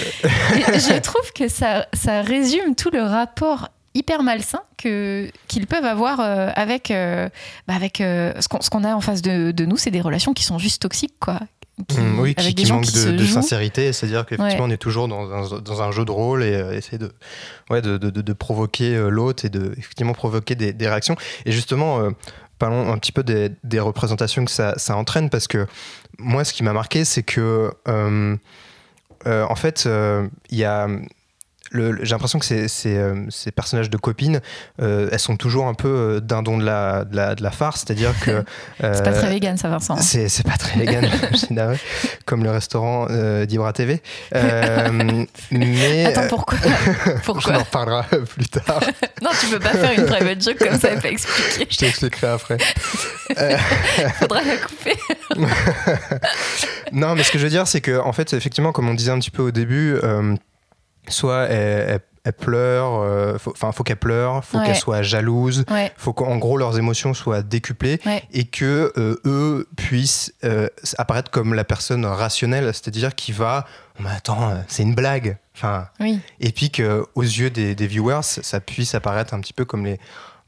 je 0.54 0.98
trouve 1.00 1.32
que 1.34 1.48
ça, 1.48 1.86
ça 1.92 2.22
résume 2.22 2.76
tout 2.76 2.90
le 2.92 3.02
rapport 3.02 3.68
hyper 3.94 4.22
malsain 4.22 4.60
que 4.78 5.28
qu'ils 5.48 5.66
peuvent 5.66 5.84
avoir 5.84 6.20
euh, 6.20 6.50
avec 6.54 6.90
euh, 6.90 7.28
bah, 7.68 7.74
avec 7.74 8.00
euh, 8.00 8.32
ce 8.40 8.70
qu'on 8.70 8.84
a 8.84 8.94
en 8.94 9.00
face 9.00 9.22
de, 9.22 9.50
de 9.50 9.64
nous 9.64 9.76
c'est 9.76 9.90
des 9.90 10.00
relations 10.00 10.32
qui 10.32 10.44
sont 10.44 10.58
juste 10.58 10.82
toxiques 10.82 11.14
quoi 11.20 11.40
Qui- 11.88 12.00
Mm, 12.00 12.20
oui, 12.20 12.34
avec 12.36 12.50
qui, 12.50 12.54
des 12.54 12.62
qui 12.62 12.68
gens 12.68 12.74
manque 12.76 12.84
qui 12.84 13.12
de, 13.12 13.24
sincérité, 13.24 13.92
c'est-à-dire 13.94 14.26
qu'effectivement 14.26 14.64
Ouais. 14.64 14.70
on 14.70 14.74
est 14.74 14.76
toujours 14.76 15.08
dans 15.08 15.30
un, 15.32 15.58
dans 15.60 15.82
un 15.82 15.90
jeu 15.90 16.04
de 16.04 16.10
rôle 16.10 16.42
et 16.44 16.54
euh, 16.54 16.76
essayer 16.76 16.98
de, 16.98 17.10
ouais, 17.70 17.80
de, 17.80 17.96
de, 17.96 18.32
provoquer 18.34 18.94
l'autre 19.08 19.46
et 19.46 19.48
de 19.48 19.72
effectivement 19.78 20.12
provoquer 20.12 20.54
des, 20.54 20.74
des 20.74 20.86
réactions. 20.86 21.16
Et 21.46 21.50
justement, 21.50 21.98
euh, 22.00 22.10
parlons 22.58 22.92
un 22.92 22.98
petit 22.98 23.10
peu 23.10 23.22
des, 23.24 23.50
des 23.64 23.80
représentations 23.80 24.44
que 24.44 24.50
ça, 24.50 24.74
ça 24.76 24.96
entraîne 24.96 25.30
parce 25.30 25.48
que 25.48 25.66
moi, 26.18 26.44
ce 26.44 26.52
qui 26.52 26.62
m'a 26.62 26.74
marqué, 26.74 27.06
c'est 27.06 27.22
que 27.22 27.70
euh, 27.88 28.36
en 29.26 29.54
fait, 29.56 29.88
il 30.50 30.58
y 30.58 30.64
a 30.64 30.88
j'ai 31.74 32.10
l'impression 32.10 32.38
que 32.38 32.44
ces, 32.44 32.68
ces, 32.68 32.96
euh, 32.96 33.24
ces 33.30 33.50
personnages 33.50 33.90
de 33.90 33.96
copines, 33.96 34.40
euh, 34.80 35.08
elles 35.10 35.18
sont 35.18 35.36
toujours 35.36 35.66
un 35.66 35.74
peu 35.74 35.88
euh, 35.88 36.20
dindons 36.20 36.58
de 36.58 36.64
la, 36.64 37.04
de 37.04 37.16
la, 37.16 37.34
de 37.34 37.42
la 37.42 37.50
farce, 37.50 37.84
c'est-à-dire 37.86 38.12
que. 38.20 38.44
c'est 38.80 39.04
pas 39.04 39.12
très 39.12 39.30
vegan 39.30 39.56
ça 39.56 39.68
Vincent 39.68 39.96
c'est 39.96 40.28
c'est 40.28 40.46
pas 40.46 40.56
très 40.56 40.78
vegan, 40.78 41.08
comme 42.26 42.44
le 42.44 42.50
restaurant 42.50 43.06
euh, 43.10 43.46
d'Ibra 43.46 43.72
TV. 43.72 44.02
Mais 45.50 46.04
attends 46.06 46.22
euh, 46.22 46.28
pourquoi? 46.28 46.58
On 47.06 47.18
pourquoi? 47.24 47.56
En 47.56 47.58
reparlera 47.60 48.02
plus 48.04 48.48
tard. 48.48 48.80
non 49.22 49.30
tu 49.40 49.46
peux 49.46 49.58
pas 49.58 49.70
faire 49.70 49.92
une 49.98 50.06
private 50.06 50.42
joke 50.42 50.58
comme 50.58 50.78
ça 50.78 50.92
et 50.92 50.96
pas 51.00 51.08
expliquer 51.10 51.66
Je 51.70 51.78
t'expliquerai 51.78 52.26
après. 52.28 52.58
faudra 54.18 54.40
la 54.42 54.56
couper 54.56 54.96
Non, 56.92 57.14
mais 57.14 57.22
ce 57.22 57.30
que 57.32 57.38
je 57.38 57.44
veux 57.44 57.50
dire, 57.50 57.66
c'est 57.66 57.80
que 57.80 57.98
en 57.98 58.12
fait, 58.12 58.32
effectivement, 58.34 58.72
comme 58.72 58.88
on 58.88 58.94
disait 58.94 59.12
un 59.12 59.18
petit 59.18 59.30
peu 59.30 59.42
au 59.42 59.50
début, 59.50 59.96
soit 61.08 61.44
elle, 61.48 61.88
elle- 61.90 62.00
elle 62.24 62.32
pleure, 62.34 63.00
euh, 63.00 63.36
faut- 63.36 63.50
enfin, 63.50 63.72
faut 63.72 63.82
qu'elle 63.82 63.96
pleure, 63.96 64.44
faut 64.44 64.58
Ouais. 64.58 64.64
qu'elle 64.66 64.76
soit 64.76 65.02
jalouse. 65.02 65.64
ouais 65.72 65.90
faut 65.96 66.12
qu'en 66.12 66.36
gros 66.36 66.56
leurs 66.56 66.78
émotions 66.78 67.14
soient 67.14 67.42
décuplées 67.42 67.98
Ouais. 68.06 68.22
et 68.32 68.44
que 68.44 68.92
euh, 68.96 69.16
eux 69.24 69.68
puissent 69.76 70.32
euh, 70.44 70.68
apparaître 70.98 71.32
comme 71.32 71.52
la 71.54 71.64
personne 71.64 72.06
rationnelle, 72.06 72.66
c'est-à-dire 72.66 73.16
qui 73.16 73.32
va, 73.32 73.66
mais 73.98 74.10
attends, 74.10 74.54
c'est 74.68 74.84
une 74.84 74.94
blague, 74.94 75.36
enfin, 75.56 75.88
oui 75.98 76.20
et 76.38 76.52
puis 76.52 76.70
que 76.70 77.04
aux 77.16 77.22
yeux 77.22 77.50
des, 77.50 77.74
des 77.74 77.86
viewers, 77.88 78.20
ça 78.22 78.60
puisse 78.60 78.94
apparaître 78.94 79.34
un 79.34 79.40
petit 79.40 79.52
peu 79.52 79.64
comme 79.64 79.84
les 79.84 79.98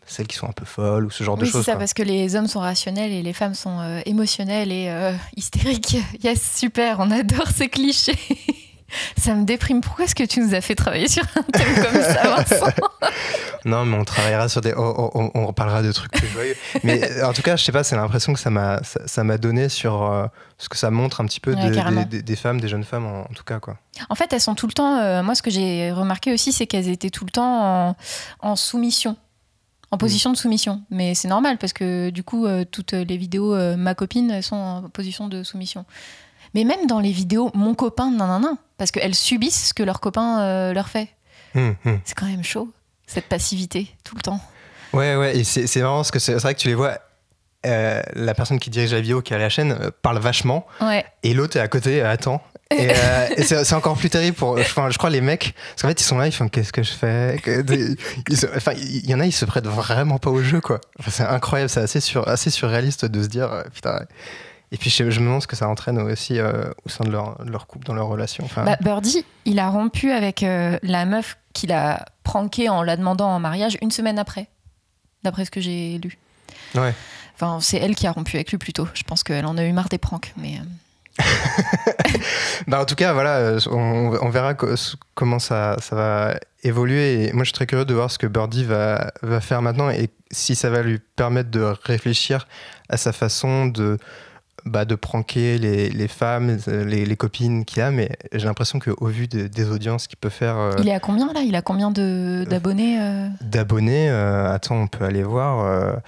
celles 0.06 0.28
qui 0.28 0.36
sont 0.36 0.46
un 0.48 0.52
peu 0.52 0.66
folles 0.66 1.06
ou 1.06 1.10
ce 1.10 1.24
genre 1.24 1.36
de 1.36 1.42
oui 1.42 1.48
c'est 1.48 1.52
choses. 1.54 1.64
ça 1.64 1.72
quoi. 1.72 1.78
parce 1.80 1.94
que 1.94 2.02
les 2.04 2.36
hommes 2.36 2.46
sont 2.46 2.60
rationnels 2.60 3.10
et 3.10 3.22
les 3.22 3.32
femmes 3.32 3.54
sont 3.54 3.80
euh, 3.80 4.00
émotionnelles 4.06 4.70
et 4.70 4.86
euh, 4.90 5.12
hystériques 5.36 5.96
yes 6.22 6.40
super 6.56 7.00
on 7.00 7.10
adore 7.10 7.48
ces 7.48 7.68
clichés 7.68 8.16
ça 9.16 9.34
me 9.34 9.44
déprime 9.44 9.80
pourquoi 9.80 10.04
est-ce 10.04 10.14
que 10.14 10.24
tu 10.24 10.40
nous 10.40 10.54
as 10.54 10.60
fait 10.60 10.74
travailler 10.74 11.08
sur 11.08 11.22
un 11.36 11.42
thème 11.42 11.74
comme 11.84 12.00
ça 12.02 12.36
Vincent 12.36 12.66
Non, 13.64 13.84
mais 13.84 13.96
on 13.96 14.04
travaillera 14.04 14.48
sur 14.48 14.60
des, 14.60 14.74
on, 14.76 15.10
on- 15.18 15.30
on 15.34 15.46
reparlera 15.46 15.82
de 15.82 15.90
trucs 15.92 16.12
plus 16.12 16.26
joyeux. 16.28 16.56
mais 16.82 17.02
euh, 17.10 17.26
en 17.26 17.32
tout 17.32 17.42
cas, 17.42 17.56
je 17.56 17.64
sais 17.64 17.72
pas, 17.72 17.82
c'est 17.84 17.96
l'impression 17.96 18.32
que 18.32 18.38
ça 18.40 18.50
m'a, 18.50 18.82
ça, 18.82 19.00
ça 19.06 19.24
m'a 19.24 19.38
donné 19.38 19.68
sur 19.68 20.02
euh, 20.02 20.26
ce 20.58 20.68
que 20.68 20.76
ça 20.76 20.90
montre 20.90 21.20
un 21.20 21.26
petit 21.26 21.40
peu 21.40 21.54
Ouais, 21.54 21.70
des, 21.70 22.04
des- 22.04 22.22
des 22.22 22.36
femmes, 22.36 22.60
des 22.60 22.68
jeunes 22.68 22.84
femmes 22.84 23.06
en, 23.06 23.20
en 23.22 23.34
tout 23.34 23.44
cas 23.44 23.60
quoi. 23.60 23.78
En 24.10 24.14
fait, 24.14 24.32
elles 24.32 24.40
sont 24.40 24.54
tout 24.54 24.66
le 24.66 24.72
temps. 24.72 24.98
euh, 24.98 25.22
moi, 25.22 25.34
ce 25.34 25.42
que 25.42 25.50
j'ai 25.50 25.92
remarqué 25.92 26.32
aussi, 26.32 26.52
c'est 26.52 26.66
qu'elles 26.66 26.88
étaient 26.88 27.10
tout 27.10 27.24
le 27.24 27.30
temps 27.30 27.88
en, 27.90 27.96
en 28.40 28.56
soumission, 28.56 29.16
en 29.90 29.98
position 29.98 30.32
de 30.32 30.36
soumission. 30.36 30.82
Mais 30.90 31.14
c'est 31.14 31.28
normal 31.28 31.56
parce 31.58 31.72
que 31.72 32.10
du 32.10 32.22
coup, 32.24 32.46
euh, 32.46 32.64
toutes 32.70 32.92
les 32.92 33.16
vidéos, 33.16 33.54
euh, 33.54 33.76
ma 33.76 33.94
copine, 33.94 34.30
elles 34.30 34.42
sont 34.42 34.56
en 34.56 34.82
position 34.90 35.28
de 35.28 35.42
soumission. 35.42 35.84
Mais 36.54 36.64
même 36.64 36.86
dans 36.86 37.00
les 37.00 37.10
vidéos, 37.12 37.50
mon 37.54 37.74
copain, 37.74 38.10
nan 38.10 38.28
nan 38.28 38.42
nan, 38.42 38.56
parce 38.78 38.90
qu'elles 38.90 39.14
subissent 39.14 39.68
ce 39.68 39.74
que 39.74 39.82
leur 39.82 40.00
copain 40.00 40.40
euh, 40.40 40.72
leur 40.72 40.88
fait. 40.88 41.08
Hum, 41.54 41.74
hum. 41.84 42.00
C'est 42.04 42.14
quand 42.14 42.26
même 42.26 42.44
chaud, 42.44 42.68
cette 43.06 43.26
passivité, 43.26 43.88
tout 44.04 44.14
le 44.16 44.22
temps. 44.22 44.40
Ouais, 44.92 45.16
ouais, 45.16 45.36
et 45.38 45.44
c'est 45.44 45.80
marrant 45.82 45.96
parce 45.96 46.10
que 46.12 46.18
c'est 46.20 46.34
vrai 46.34 46.54
que 46.54 46.60
tu 46.60 46.68
les 46.68 46.74
vois. 46.74 46.98
euh, 47.66 48.02
la 48.14 48.34
personne 48.34 48.58
qui 48.60 48.70
dirige 48.70 48.92
la 48.92 49.00
vidéo, 49.00 49.22
qui 49.22 49.32
a 49.34 49.38
la 49.38 49.48
chaîne, 49.48 49.72
euh, 49.72 49.90
parle 50.02 50.18
vachement, 50.18 50.66
Ouais, 50.80 51.04
et 51.22 51.32
l'autre 51.34 51.56
est 51.56 51.60
à 51.60 51.66
côté, 51.68 52.02
euh, 52.02 52.10
attend. 52.10 52.42
Et, 52.70 52.88
euh, 52.90 53.26
et 53.36 53.42
c'est 53.42 53.74
encore 53.74 53.96
plus 53.96 54.10
terrible 54.10 54.36
pour, 54.36 54.58
enfin, 54.58 54.90
je 54.90 54.98
crois, 54.98 55.10
les 55.10 55.20
mecs. 55.20 55.54
Parce 55.70 55.82
qu'en 55.82 55.88
fait, 55.88 56.00
ils 56.00 56.04
sont 56.04 56.18
là, 56.18 56.26
ils 56.26 56.32
font 56.32 56.48
qu'est-ce 56.48 56.72
que 56.72 56.82
je 56.82 56.92
fais? 56.92 57.36
Ils 58.28 58.36
se- 58.36 58.46
Enfin, 58.56 58.72
il 58.76 59.08
y 59.08 59.14
en 59.14 59.20
a, 59.20 59.26
ils 59.26 59.32
se 59.32 59.44
prêtent 59.44 59.66
vraiment 59.66 60.18
pas 60.18 60.30
au 60.30 60.42
jeu, 60.42 60.60
quoi. 60.60 60.80
Enfin, 60.98 61.10
c'est 61.10 61.22
incroyable, 61.24 61.68
c'est 61.70 61.80
assez, 61.80 62.00
sur, 62.00 62.26
assez 62.28 62.50
surréaliste 62.50 63.04
de 63.04 63.22
se 63.22 63.28
dire, 63.28 63.64
putain. 63.72 64.00
Et 64.74 64.76
puis, 64.76 64.90
je, 64.90 65.08
je 65.08 65.20
me 65.20 65.26
demande 65.26 65.40
ce 65.40 65.46
que 65.46 65.54
ça 65.54 65.68
entraîne 65.68 65.98
aussi 66.00 66.38
euh, 66.40 66.64
au 66.84 66.88
sein 66.88 67.04
de 67.04 67.10
leur, 67.10 67.66
couple, 67.68 67.86
dans 67.86 67.94
leur 67.94 68.08
relation. 68.08 68.44
Enfin, 68.44 68.64
Bah, 68.64 68.76
Birdie, 68.80 69.24
il 69.44 69.60
a 69.60 69.68
rompu 69.70 70.10
avec 70.10 70.42
euh, 70.42 70.78
la 70.82 71.04
meuf 71.04 71.38
qu'il 71.52 71.70
a 71.72 72.04
pranké 72.24 72.68
en 72.68 72.82
la 72.82 72.96
demandant 72.96 73.28
en 73.28 73.38
mariage 73.38 73.78
une 73.82 73.92
semaine 73.92 74.18
après, 74.18 74.48
d'après 75.22 75.44
ce 75.44 75.50
que 75.52 75.60
j'ai 75.60 75.98
lu. 75.98 76.18
ouais. 76.74 76.92
Enfin, 77.36 77.58
c'est 77.60 77.78
elle 77.78 77.94
qui 77.94 78.06
a 78.08 78.12
rompu 78.12 78.36
avec 78.36 78.50
lui 78.50 78.58
plutôt. 78.58 78.86
Je 78.94 79.02
pense 79.04 79.22
qu'elle 79.24 79.46
en 79.46 79.56
a 79.58 79.64
eu 79.64 79.72
marre 79.72 79.88
des 79.88 79.98
pranks. 79.98 80.32
Mais 80.36 80.58
euh, 81.20 81.22
Bah, 82.68 82.80
en 82.80 82.84
tout 82.84 82.94
cas, 82.94 83.12
voilà, 83.12 83.56
on, 83.70 84.16
on 84.20 84.28
verra 84.30 84.54
co- 84.54 84.74
comment 85.14 85.38
ça, 85.38 85.76
ça 85.80 85.94
va 85.96 86.34
évoluer. 86.62 87.24
Et 87.28 87.32
moi, 87.32 87.42
je 87.44 87.48
suis 87.48 87.52
très 87.54 87.66
curieux 87.66 87.84
de 87.84 87.94
voir 87.94 88.10
ce 88.10 88.18
que 88.18 88.26
Birdie 88.26 88.64
va, 88.64 89.12
va 89.22 89.40
faire 89.40 89.62
maintenant 89.62 89.90
et 89.90 90.10
si 90.30 90.54
ça 90.56 90.70
va 90.70 90.82
lui 90.82 90.98
permettre 91.16 91.50
de 91.50 91.60
réfléchir 91.84 92.46
à 92.88 92.96
sa 92.96 93.12
façon 93.12 93.66
de, 93.66 93.98
bah, 94.64 94.84
de 94.84 94.94
pranker 94.94 95.58
les, 95.58 95.90
les 95.90 96.08
femmes, 96.08 96.56
les, 96.66 97.04
les 97.04 97.16
copines 97.16 97.64
qu'il 97.64 97.82
a. 97.82 97.90
Mais 97.90 98.10
j'ai 98.32 98.46
l'impression 98.46 98.78
qu'au 98.78 99.06
vu 99.06 99.28
de- 99.28 99.46
des 99.46 99.70
audiences 99.70 100.06
qu'il 100.06 100.16
peut 100.16 100.30
faire 100.30 100.56
euh, 100.56 100.72
il 100.78 100.88
est 100.88 100.94
à 100.94 101.00
combien 101.00 101.32
là? 101.32 101.40
Il 101.40 101.54
a 101.54 101.62
combien 101.62 101.90
d'abonnés 101.90 102.98
euh? 103.00 103.28
d'abonnés, 103.42 104.10
euh, 104.10 104.52
attends, 104.52 104.76
on 104.76 104.86
peut 104.86 105.04
aller 105.04 105.22
voir. 105.22 106.00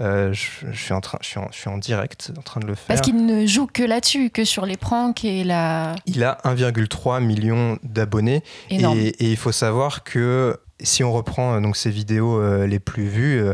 je, 0.00 0.32
suis 0.72 0.92
en 0.92 1.00
train, 1.00 1.18
je, 1.22 1.26
suis 1.28 1.38
en, 1.38 1.48
je 1.50 1.58
suis 1.58 1.70
en 1.70 1.78
direct 1.78 2.32
en 2.38 2.42
train 2.42 2.60
de 2.60 2.66
le 2.66 2.74
faire. 2.74 2.88
Parce 2.88 3.00
qu'il 3.00 3.24
ne 3.24 3.46
joue 3.46 3.66
que 3.66 3.82
là-dessus, 3.82 4.30
que 4.30 4.44
sur 4.44 4.66
les 4.66 4.76
pranks 4.76 5.24
et 5.24 5.44
la. 5.44 5.94
Il 6.06 6.22
a 6.24 6.38
1,3 6.44 7.22
million 7.22 7.78
d'abonnés. 7.82 8.42
Énorme. 8.70 8.98
Et, 8.98 9.08
et 9.08 9.30
il 9.30 9.36
faut 9.36 9.52
savoir 9.52 10.04
que 10.04 10.58
si 10.82 11.04
on 11.04 11.12
reprend 11.12 11.54
euh, 11.54 11.60
donc 11.60 11.76
ses 11.76 11.90
vidéos 11.90 12.40
euh, 12.40 12.66
les 12.66 12.78
plus 12.78 13.06
vues, 13.06 13.44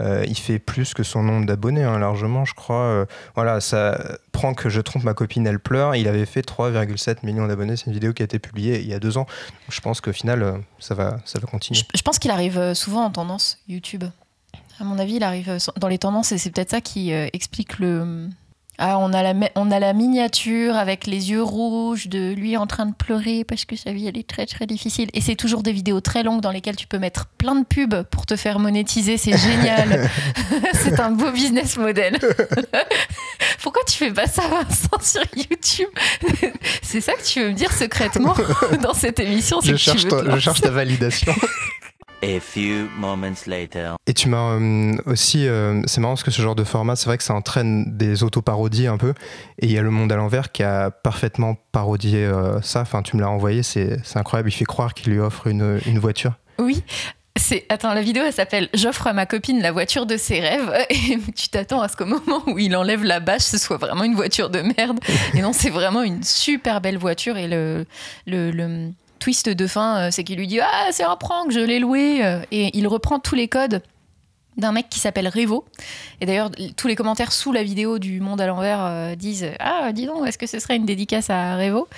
euh, 0.00 0.24
il 0.26 0.36
fait 0.36 0.58
plus 0.58 0.94
que 0.94 1.02
son 1.02 1.22
nombre 1.22 1.46
d'abonnés, 1.46 1.84
hein, 1.84 1.98
largement, 1.98 2.44
je 2.44 2.54
crois. 2.54 3.06
Voilà, 3.34 3.60
ça 3.60 4.18
prend 4.32 4.54
que 4.54 4.68
je 4.68 4.80
trompe 4.80 5.04
ma 5.04 5.14
copine, 5.14 5.46
elle 5.46 5.60
pleure. 5.60 5.94
Il 5.94 6.08
avait 6.08 6.26
fait 6.26 6.40
3,7 6.40 7.18
millions 7.24 7.46
d'abonnés. 7.46 7.76
C'est 7.76 7.86
une 7.86 7.92
vidéo 7.92 8.12
qui 8.12 8.22
a 8.22 8.24
été 8.24 8.38
publiée 8.38 8.80
il 8.80 8.88
y 8.88 8.94
a 8.94 8.98
deux 8.98 9.18
ans. 9.18 9.26
Je 9.68 9.80
pense 9.80 10.00
qu'au 10.00 10.12
final, 10.12 10.62
ça 10.78 10.94
va, 10.94 11.18
ça 11.24 11.38
va 11.38 11.46
continuer. 11.46 11.78
Je, 11.78 11.98
je 11.98 12.02
pense 12.02 12.18
qu'il 12.18 12.30
arrive 12.30 12.72
souvent 12.74 13.04
en 13.04 13.10
tendance 13.10 13.58
YouTube. 13.68 14.04
À 14.78 14.84
mon 14.84 14.98
avis, 14.98 15.16
il 15.16 15.22
arrive 15.22 15.58
dans 15.76 15.88
les 15.88 15.98
tendances 15.98 16.32
et 16.32 16.38
c'est 16.38 16.50
peut-être 16.50 16.70
ça 16.70 16.80
qui 16.80 17.12
explique 17.12 17.78
le. 17.78 18.28
Ah, 18.82 18.96
on 18.98 19.12
a, 19.12 19.22
la, 19.22 19.34
me- 19.34 19.48
on 19.56 19.70
a 19.70 19.78
la 19.78 19.92
miniature 19.92 20.74
avec 20.74 21.06
les 21.06 21.30
yeux 21.30 21.42
rouges 21.42 22.08
de 22.08 22.32
lui 22.32 22.56
en 22.56 22.66
train 22.66 22.86
de 22.86 22.94
pleurer 22.94 23.44
parce 23.44 23.66
que 23.66 23.76
sa 23.76 23.92
vie 23.92 24.06
elle 24.08 24.16
est 24.16 24.26
très 24.26 24.46
très 24.46 24.66
difficile. 24.66 25.10
Et 25.12 25.20
c'est 25.20 25.34
toujours 25.36 25.62
des 25.62 25.72
vidéos 25.72 26.00
très 26.00 26.22
longues 26.22 26.40
dans 26.40 26.50
lesquelles 26.50 26.76
tu 26.76 26.86
peux 26.86 26.98
mettre 26.98 27.26
plein 27.36 27.54
de 27.56 27.64
pubs 27.66 28.04
pour 28.04 28.24
te 28.24 28.36
faire 28.36 28.58
monétiser. 28.58 29.18
C'est 29.18 29.36
génial. 29.48 30.08
c'est 30.72 30.98
un 30.98 31.10
beau 31.10 31.30
business 31.30 31.76
model. 31.76 32.18
Pourquoi 33.62 33.82
tu 33.86 33.98
fais 33.98 34.10
pas 34.12 34.26
ça, 34.26 34.42
Vincent, 34.48 34.98
sur 35.02 35.22
YouTube? 35.36 35.88
C'est 36.82 37.02
ça 37.02 37.12
que 37.12 37.22
tu 37.22 37.40
veux 37.42 37.48
me 37.50 37.54
dire 37.54 37.72
secrètement 37.72 38.34
dans 38.82 38.94
cette 38.94 39.20
émission 39.20 39.60
Je 39.62 39.72
que 39.72 39.76
tu 39.76 39.90
veux 40.08 40.08
ta, 40.24 40.34
je 40.34 40.38
cherche 40.40 40.60
ta 40.62 40.70
validation. 40.70 41.34
A 42.22 42.38
few 42.38 42.88
moments 42.98 43.46
later. 43.46 43.96
Et 44.06 44.12
tu 44.12 44.28
m'as 44.28 44.52
euh, 44.52 44.94
aussi, 45.06 45.48
euh, 45.48 45.80
c'est 45.86 46.00
marrant 46.00 46.14
parce 46.14 46.22
que 46.22 46.30
ce 46.30 46.42
genre 46.42 46.54
de 46.54 46.64
format, 46.64 46.94
c'est 46.96 47.06
vrai 47.06 47.16
que 47.16 47.24
ça 47.24 47.34
entraîne 47.34 47.96
des 47.96 48.22
autoparodies 48.22 48.86
un 48.86 48.98
peu. 48.98 49.14
Et 49.58 49.66
il 49.66 49.72
y 49.72 49.78
a 49.78 49.82
Le 49.82 49.90
Monde 49.90 50.12
à 50.12 50.16
l'envers 50.16 50.52
qui 50.52 50.62
a 50.62 50.90
parfaitement 50.90 51.56
parodié 51.72 52.24
euh, 52.24 52.60
ça. 52.60 52.82
Enfin, 52.82 53.02
tu 53.02 53.16
me 53.16 53.22
l'as 53.22 53.30
envoyé, 53.30 53.62
c'est 53.62 54.00
incroyable. 54.14 54.50
Il 54.50 54.52
fait 54.52 54.66
croire 54.66 54.92
qu'il 54.92 55.12
lui 55.12 55.18
offre 55.18 55.46
une, 55.46 55.80
une 55.86 55.98
voiture. 55.98 56.34
Oui, 56.58 56.84
attends, 57.68 57.94
la 57.94 58.02
vidéo 58.02 58.22
elle 58.24 58.32
s'appelle 58.32 58.68
J'offre 58.74 59.06
à 59.06 59.12
ma 59.12 59.26
copine 59.26 59.60
la 59.60 59.72
voiture 59.72 60.06
de 60.06 60.16
ses 60.16 60.40
rêves 60.40 60.72
et 60.90 61.18
tu 61.34 61.48
t'attends 61.48 61.80
à 61.80 61.88
ce 61.88 61.96
qu'au 61.96 62.06
moment 62.06 62.42
où 62.46 62.58
il 62.58 62.76
enlève 62.76 63.04
la 63.04 63.20
bâche, 63.20 63.42
ce 63.42 63.58
soit 63.58 63.78
vraiment 63.78 64.04
une 64.04 64.14
voiture 64.14 64.50
de 64.50 64.60
merde. 64.60 65.00
Et 65.34 65.40
non, 65.40 65.52
c'est 65.52 65.70
vraiment 65.70 66.02
une 66.02 66.22
super 66.22 66.80
belle 66.80 66.98
voiture 66.98 67.36
et 67.36 67.48
le 67.48 67.86
le, 68.26 68.50
le 68.50 68.90
twist 69.20 69.48
de 69.48 69.66
fin, 69.66 69.98
euh, 69.98 70.08
c'est 70.10 70.24
qu'il 70.24 70.38
lui 70.38 70.48
dit 70.48 70.58
ah 70.60 70.88
c'est 70.90 71.04
un 71.04 71.16
prank, 71.16 71.52
je 71.52 71.60
l'ai 71.60 71.78
loué 71.78 72.24
euh, 72.24 72.40
et 72.50 72.76
il 72.76 72.88
reprend 72.88 73.20
tous 73.20 73.36
les 73.36 73.46
codes 73.46 73.82
d'un 74.56 74.72
mec 74.72 74.88
qui 74.90 74.98
s'appelle 74.98 75.28
Revo. 75.28 75.64
Et 76.20 76.26
d'ailleurs, 76.26 76.50
tous 76.76 76.88
les 76.88 76.96
commentaires 76.96 77.32
sous 77.32 77.52
la 77.52 77.62
vidéo 77.62 77.98
du 77.98 78.20
Monde 78.20 78.40
à 78.40 78.46
l'envers 78.46 78.80
euh, 78.82 79.14
disent 79.14 79.46
Ah, 79.60 79.92
dis 79.92 80.06
donc, 80.06 80.26
est-ce 80.26 80.36
que 80.36 80.46
ce 80.46 80.58
serait 80.58 80.76
une 80.76 80.86
dédicace 80.86 81.30
à 81.30 81.56
Revo? 81.56 81.88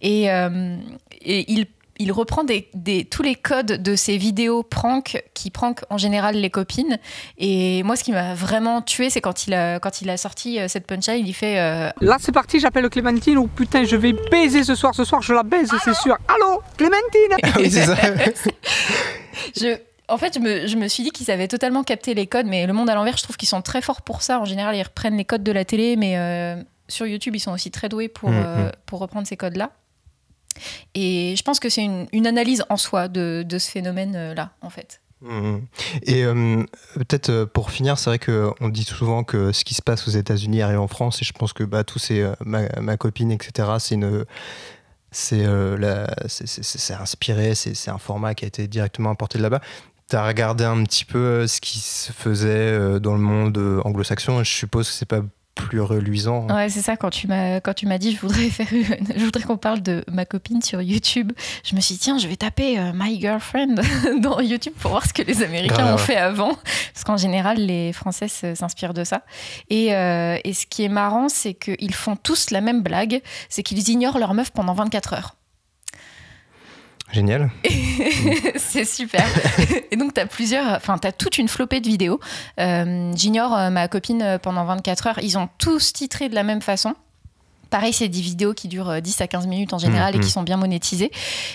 Et, 0.00 0.24
et 0.24 1.52
il, 1.52 1.66
il 1.98 2.12
reprend 2.12 2.44
des, 2.44 2.68
des- 2.74 3.04
tous 3.04 3.22
les 3.22 3.34
codes 3.34 3.82
de 3.82 3.96
ces 3.96 4.16
vidéos 4.16 4.62
prank 4.62 5.22
qui 5.34 5.50
prank 5.50 5.80
en 5.90 5.98
général 5.98 6.36
les 6.36 6.50
copines. 6.50 6.98
Et 7.38 7.82
moi, 7.82 7.96
ce 7.96 8.04
qui 8.04 8.12
m'a 8.12 8.34
vraiment 8.34 8.82
tué, 8.82 9.10
c'est 9.10 9.20
quand 9.20 9.46
il 9.46 9.54
a, 9.54 9.78
quand 9.80 10.00
il 10.02 10.10
a 10.10 10.16
sorti 10.16 10.58
euh, 10.60 10.68
cette 10.68 10.86
punchline, 10.86 11.26
il 11.26 11.34
fait 11.34 11.58
euh, 11.58 11.90
Là 12.00 12.16
c'est 12.20 12.32
parti, 12.32 12.60
j'appelle 12.60 12.88
Clémentine. 12.88 13.38
Oh 13.38 13.46
putain, 13.46 13.84
je 13.84 13.96
vais 13.96 14.12
baiser 14.30 14.62
ce 14.64 14.74
soir. 14.74 14.94
Ce 14.94 15.04
soir, 15.04 15.22
je 15.22 15.32
la 15.34 15.42
baise, 15.42 15.70
c'est 15.84 15.94
sûr. 15.94 16.16
Allô, 16.28 16.60
Clémentine 16.76 17.36
Ah 17.42 17.48
oui, 17.56 17.70
c'est 17.70 17.84
ça. 17.84 17.96
Je, 19.56 19.76
en 20.08 20.16
fait, 20.18 20.34
je 20.34 20.40
me, 20.40 20.66
je 20.66 20.76
me 20.76 20.88
suis 20.88 21.02
dit 21.02 21.10
qu'ils 21.10 21.30
avaient 21.30 21.48
totalement 21.48 21.82
capté 21.84 22.14
les 22.14 22.26
codes, 22.26 22.46
mais 22.46 22.66
le 22.66 22.72
monde 22.72 22.90
à 22.90 22.94
l'envers, 22.94 23.16
je 23.16 23.22
trouve 23.22 23.36
qu'ils 23.36 23.48
sont 23.48 23.62
très 23.62 23.82
forts 23.82 24.02
pour 24.02 24.22
ça. 24.22 24.40
En 24.40 24.44
général, 24.44 24.74
ils 24.74 24.82
reprennent 24.82 25.16
les 25.16 25.24
codes 25.24 25.42
de 25.44 25.52
la 25.52 25.64
télé, 25.64 25.96
mais 25.96 26.16
euh, 26.18 26.56
sur 26.88 27.06
YouTube, 27.06 27.36
ils 27.36 27.40
sont 27.40 27.52
aussi 27.52 27.70
très 27.70 27.88
doués 27.88 28.08
pour, 28.08 28.30
Mhm. 28.30 28.36
euh, 28.44 28.70
pour 28.86 28.98
reprendre 29.00 29.26
ces 29.26 29.36
codes-là. 29.36 29.70
Et 30.94 31.34
je 31.36 31.42
pense 31.42 31.60
que 31.60 31.68
c'est 31.68 31.84
une, 31.84 32.26
analyse 32.26 32.64
en 32.68 32.76
soi 32.76 33.08
de, 33.08 33.44
ce 33.50 33.70
phénomène-là, 33.70 34.50
en 34.60 34.70
fait. 34.70 35.00
Mhm. 35.20 35.66
Et 36.02 36.24
euh, 36.24 36.62
peut-être 36.94 37.30
euh, 37.30 37.46
pour 37.46 37.72
finir, 37.72 37.98
c'est 37.98 38.08
vrai 38.08 38.20
qu'on 38.20 38.68
dit 38.68 38.84
souvent 38.84 39.24
que 39.24 39.50
ce 39.50 39.64
qui 39.64 39.74
se 39.74 39.82
passe 39.82 40.06
aux 40.06 40.12
États-Unis 40.12 40.62
arrive 40.62 40.78
en 40.78 40.86
France, 40.86 41.20
et 41.22 41.24
je 41.24 41.32
pense 41.32 41.52
que 41.52 41.64
bah, 41.64 41.82
tous 41.82 41.98
ces 41.98 42.20
euh, 42.20 42.34
ma, 42.44 42.96
copine, 42.96 43.32
etc. 43.32 43.68
C'est 43.78 43.96
une 43.96 44.24
c'est 45.10 45.44
euh, 45.44 46.06
inspiré, 47.00 47.54
c'est 47.54 47.90
un 47.90 47.98
format 47.98 48.34
qui 48.34 48.44
a 48.44 48.48
été 48.48 48.68
directement 48.68 49.10
importé 49.10 49.38
de 49.38 49.42
là-bas. 49.42 49.60
Tu 50.08 50.16
as 50.16 50.26
regardé 50.26 50.64
un 50.64 50.84
petit 50.84 51.04
peu 51.04 51.18
euh, 51.18 51.46
ce 51.46 51.60
qui 51.60 51.78
se 51.80 52.12
faisait 52.12 52.48
euh, 52.48 52.98
dans 52.98 53.12
le 53.12 53.20
monde 53.20 53.58
euh, 53.58 53.82
anglo-saxon, 53.84 54.40
et 54.40 54.44
je 54.44 54.50
suppose 54.50 54.88
que 54.88 54.94
c'est 54.94 55.04
pas 55.04 55.20
plus 55.58 55.80
reluisant. 55.80 56.46
Ouais, 56.48 56.68
c'est 56.70 56.80
ça. 56.80 56.96
Quand 56.96 57.10
tu 57.10 57.26
m'as 57.26 57.60
quand 57.60 57.74
tu 57.74 57.86
m'as 57.86 57.98
dit, 57.98 58.12
je 58.14 58.20
voudrais 58.20 58.48
faire, 58.48 58.66
une- 58.72 58.84
je 59.16 59.24
voudrais 59.24 59.42
qu'on 59.42 59.56
parle 59.56 59.82
de 59.82 60.04
ma 60.10 60.24
copine 60.24 60.62
sur 60.62 60.80
YouTube. 60.80 61.32
Je 61.64 61.74
me 61.76 61.80
suis 61.80 61.94
dit 61.94 62.00
tiens, 62.00 62.18
je 62.18 62.26
vais 62.28 62.36
taper 62.36 62.78
euh, 62.78 62.92
my 62.94 63.20
girlfriend 63.20 63.74
dans 64.20 64.40
YouTube 64.40 64.72
pour 64.80 64.92
voir 64.92 65.04
ce 65.06 65.12
que 65.12 65.22
les 65.22 65.42
Américains 65.42 65.88
ont 65.88 65.96
ouais. 65.96 65.98
fait 65.98 66.16
avant, 66.16 66.54
parce 66.94 67.04
qu'en 67.04 67.16
général 67.16 67.58
les 67.58 67.92
Français 67.92 68.28
se- 68.28 68.54
s'inspirent 68.54 68.94
de 68.94 69.04
ça. 69.04 69.22
Et, 69.68 69.94
euh, 69.94 70.38
et 70.44 70.54
ce 70.54 70.64
qui 70.66 70.84
est 70.84 70.88
marrant, 70.88 71.28
c'est 71.28 71.54
qu'ils 71.54 71.94
font 71.94 72.16
tous 72.16 72.50
la 72.50 72.60
même 72.60 72.82
blague, 72.82 73.20
c'est 73.48 73.62
qu'ils 73.62 73.88
ignorent 73.88 74.18
leur 74.18 74.32
meuf 74.34 74.50
pendant 74.50 74.74
24 74.74 75.12
heures. 75.14 75.34
Génial. 77.12 77.50
c'est 78.56 78.84
super. 78.84 79.24
Et 79.90 79.96
donc, 79.96 80.14
tu 80.14 80.20
as 80.20 80.26
plusieurs, 80.26 80.76
enfin, 80.76 80.98
tu 80.98 81.06
as 81.08 81.12
toute 81.12 81.38
une 81.38 81.48
flopée 81.48 81.80
de 81.80 81.88
vidéos. 81.88 82.20
Euh, 82.60 83.12
J'ignore 83.16 83.56
euh, 83.56 83.70
ma 83.70 83.88
copine 83.88 84.22
euh, 84.22 84.38
pendant 84.38 84.64
24 84.64 85.06
heures. 85.06 85.18
Ils 85.22 85.38
ont 85.38 85.48
tous 85.58 85.92
titré 85.92 86.28
de 86.28 86.34
la 86.34 86.42
même 86.42 86.60
façon. 86.60 86.94
Pareil, 87.70 87.92
c'est 87.92 88.08
des 88.08 88.20
vidéos 88.20 88.54
qui 88.54 88.66
durent 88.68 88.88
euh, 88.90 89.00
10 89.00 89.20
à 89.20 89.26
15 89.26 89.46
minutes 89.46 89.72
en 89.74 89.78
général 89.78 90.14
Mhm. 90.14 90.20
et 90.20 90.24
qui 90.24 90.30
sont 90.30 90.42
bien 90.42 90.56
monétisées. 90.56 91.10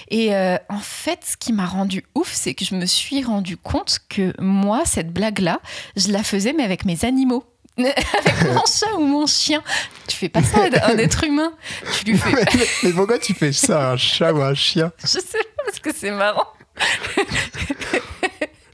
Et 0.09 0.35
euh, 0.35 0.57
en 0.69 0.79
fait, 0.79 1.19
ce 1.23 1.37
qui 1.37 1.53
m'a 1.53 1.65
rendu 1.65 2.03
ouf, 2.15 2.31
c'est 2.33 2.53
que 2.53 2.65
je 2.65 2.75
me 2.75 2.85
suis 2.85 3.23
rendu 3.23 3.57
compte 3.57 3.99
que 4.09 4.33
moi, 4.39 4.81
cette 4.85 5.11
blague-là, 5.11 5.59
je 5.95 6.11
la 6.11 6.23
faisais, 6.23 6.53
mais 6.53 6.63
avec 6.63 6.85
mes 6.85 7.03
animaux. 7.05 7.43
avec 7.77 8.43
mon 8.53 8.65
chat 8.65 8.93
ou 8.95 9.05
mon 9.05 9.25
chien. 9.25 9.63
Tu 10.07 10.15
fais 10.17 10.29
pas 10.29 10.43
ça 10.43 10.59
à 10.81 10.91
un 10.91 10.97
être 10.97 11.23
humain. 11.23 11.53
Tu 11.99 12.05
lui 12.11 12.17
fais. 12.17 12.31
mais, 12.55 12.65
mais 12.83 12.91
pourquoi 12.91 13.17
tu 13.19 13.33
fais 13.33 13.51
ça 13.51 13.89
à 13.89 13.93
un 13.93 13.97
chat 13.97 14.31
ou 14.33 14.41
à 14.41 14.47
un 14.49 14.53
chien? 14.55 14.91
Je 15.01 15.07
sais 15.07 15.19
pas, 15.21 15.63
parce 15.65 15.79
que 15.79 15.89
c'est 15.95 16.11
marrant. 16.11 16.47